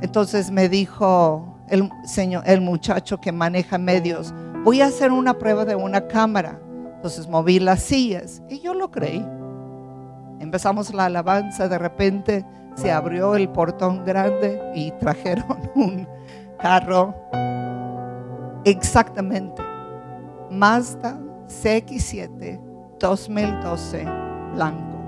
[0.00, 4.32] Entonces me dijo el señor, el muchacho que maneja medios,
[4.64, 6.60] voy a hacer una prueba de una cámara.
[6.94, 9.26] Entonces moví las sillas y yo lo creí.
[10.38, 16.06] Empezamos la alabanza, de repente se abrió el portón grande y trajeron un
[16.58, 17.14] carro
[18.64, 19.62] exactamente
[20.50, 22.60] Mazda CX7
[22.98, 24.04] 2012
[24.54, 24.98] blanco.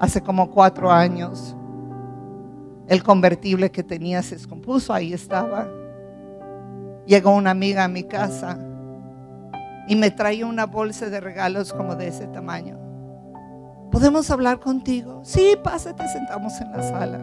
[0.00, 1.56] Hace como cuatro años
[2.88, 5.68] el convertible que tenía se descompuso, ahí estaba.
[7.06, 8.58] Llegó una amiga a mi casa
[9.86, 12.89] y me traía una bolsa de regalos como de ese tamaño.
[13.90, 15.20] ¿Podemos hablar contigo?
[15.24, 17.20] Sí, pásate, sentamos en la sala.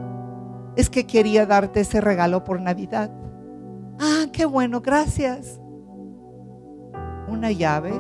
[0.76, 3.10] Es que quería darte ese regalo por Navidad.
[4.00, 5.60] Ah, qué bueno, gracias.
[7.28, 7.94] Una llave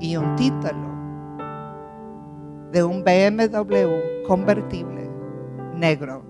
[0.00, 0.90] y un título
[2.72, 5.10] de un BMW convertible
[5.74, 6.24] negro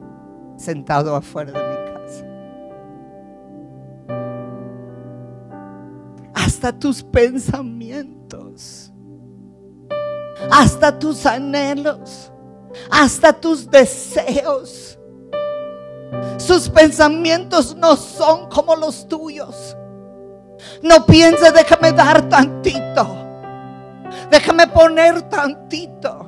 [0.56, 2.26] sentado afuera de mi casa.
[6.34, 8.89] Hasta tus pensamientos,
[10.50, 12.30] hasta tus anhelos,
[12.90, 14.98] hasta tus deseos.
[16.38, 19.76] Sus pensamientos no son como los tuyos.
[20.82, 23.16] No piense, déjame dar tantito.
[24.30, 26.26] Déjame poner tantito.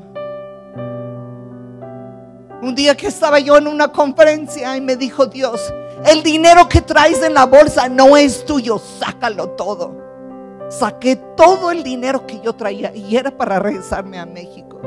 [2.62, 5.72] Un día que estaba yo en una conferencia y me dijo Dios,
[6.04, 10.01] el dinero que traes en la bolsa no es tuyo, sácalo todo.
[10.72, 14.80] Saqué todo el dinero que yo traía y era para regresarme a México.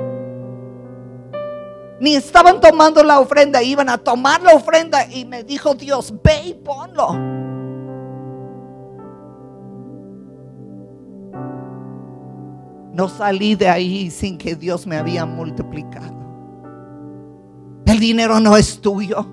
[2.00, 6.42] Ni estaban tomando la ofrenda, iban a tomar la ofrenda y me dijo Dios, ve
[6.48, 7.14] y ponlo.
[12.92, 16.16] No salí de ahí sin que Dios me había multiplicado.
[17.86, 19.28] El dinero no es tuyo.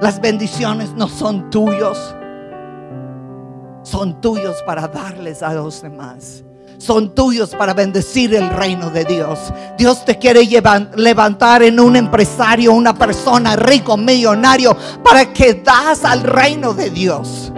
[0.00, 2.16] Las bendiciones no son tuyos.
[3.82, 6.44] Son tuyos para darles a los demás.
[6.78, 9.38] Son tuyos para bendecir el reino de Dios.
[9.76, 10.48] Dios te quiere
[10.96, 17.52] levantar en un empresario, una persona rico, millonario, para que das al reino de Dios.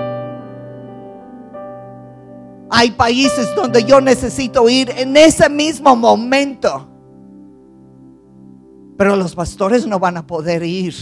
[2.70, 6.88] Hay países donde yo necesito ir en ese mismo momento
[9.02, 10.94] pero los pastores no van a poder ir.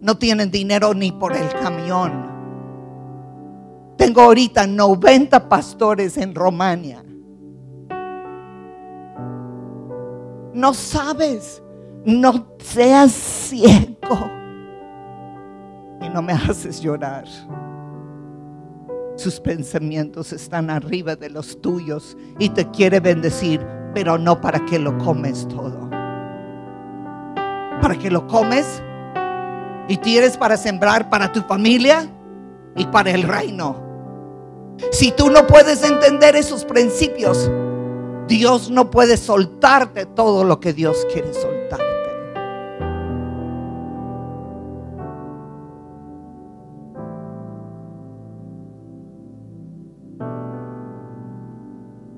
[0.00, 2.31] No tienen dinero ni por el camión.
[4.04, 7.04] Tengo ahorita 90 pastores en Romania.
[10.52, 11.62] No sabes,
[12.04, 14.30] no seas ciego
[16.00, 17.24] y no me haces llorar.
[19.16, 24.78] Sus pensamientos están arriba de los tuyos y te quiere bendecir, pero no para que
[24.78, 25.92] lo comes todo
[27.82, 28.80] para que lo comes
[29.88, 32.08] y tienes para sembrar para tu familia
[32.76, 33.91] y para el reino.
[34.90, 37.50] Si tú no puedes entender esos principios,
[38.28, 41.92] Dios no puede soltarte todo lo que Dios quiere soltarte.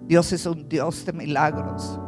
[0.06, 1.98] Dios es un Dios de milagros.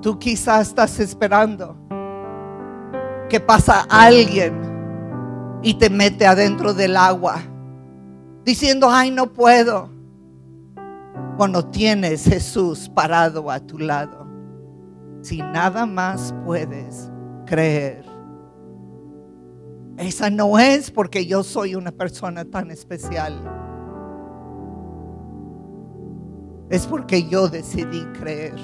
[0.00, 1.76] Tú quizás estás esperando
[3.28, 7.40] que pasa alguien y te mete adentro del agua,
[8.44, 9.88] diciendo, ay, no puedo.
[11.36, 14.26] Cuando tienes Jesús parado a tu lado,
[15.22, 17.10] si nada más puedes
[17.46, 18.04] creer.
[19.96, 23.34] Esa no es porque yo soy una persona tan especial.
[26.70, 28.58] Es porque yo decidí creer.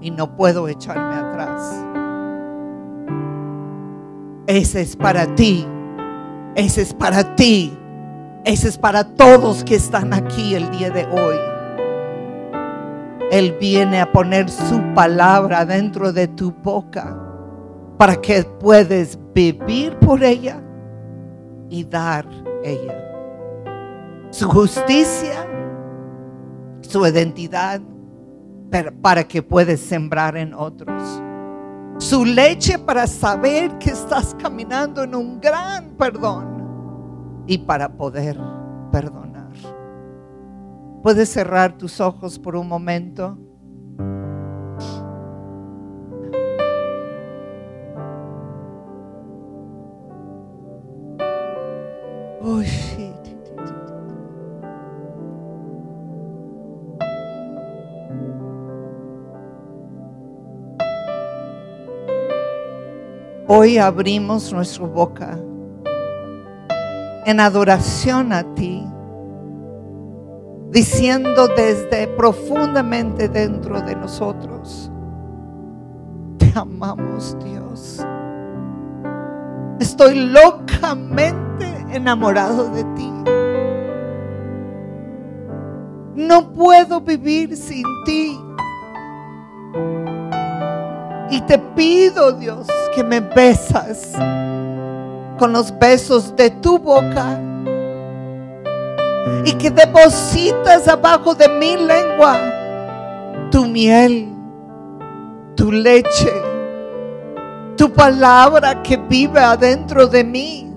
[0.00, 1.84] y no puedo echarme atrás.
[4.46, 5.66] Ese es para ti.
[6.58, 7.72] Ese es para ti.
[8.44, 11.36] Ese es para todos que están aquí el día de hoy.
[13.30, 17.16] Él viene a poner su palabra dentro de tu boca
[17.96, 20.60] para que puedes vivir por ella
[21.70, 22.26] y dar
[22.64, 23.04] ella.
[24.30, 25.46] Su justicia,
[26.80, 27.80] su identidad,
[29.00, 31.22] para que puedes sembrar en otros.
[31.98, 38.38] Su leche para saber que estás caminando en un gran perdón y para poder
[38.92, 39.52] perdonar.
[41.02, 43.36] Puedes cerrar tus ojos por un momento.
[63.76, 65.38] Abrimos nuestra boca
[67.26, 68.82] en adoración a ti,
[70.70, 74.90] diciendo desde profundamente dentro de nosotros,
[76.38, 78.06] te amamos Dios.
[79.78, 83.12] Estoy locamente enamorado de ti.
[86.14, 88.40] No puedo vivir sin ti.
[91.30, 92.66] Y te pido, Dios,
[92.98, 94.10] que me besas
[95.38, 97.40] con los besos de tu boca
[99.44, 102.36] y que depositas abajo de mi lengua
[103.52, 104.28] tu miel,
[105.54, 106.32] tu leche,
[107.76, 110.68] tu palabra que vive adentro de mí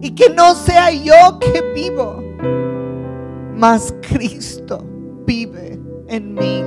[0.00, 2.24] y que no sea yo que vivo,
[3.54, 4.82] mas Cristo
[5.26, 6.64] vive en mí.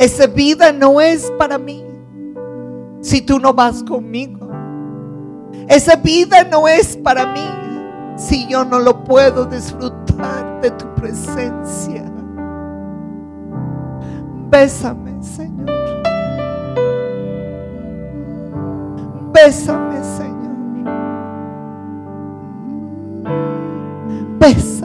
[0.00, 1.84] Esa vida no es para mí
[3.02, 4.48] si tú no vas conmigo.
[5.68, 7.46] Esa vida no es para mí
[8.16, 12.10] si yo no lo puedo disfrutar de tu presencia.
[14.48, 15.68] Bésame, Señor.
[19.34, 20.50] Bésame, Señor.
[24.38, 24.79] Bésame.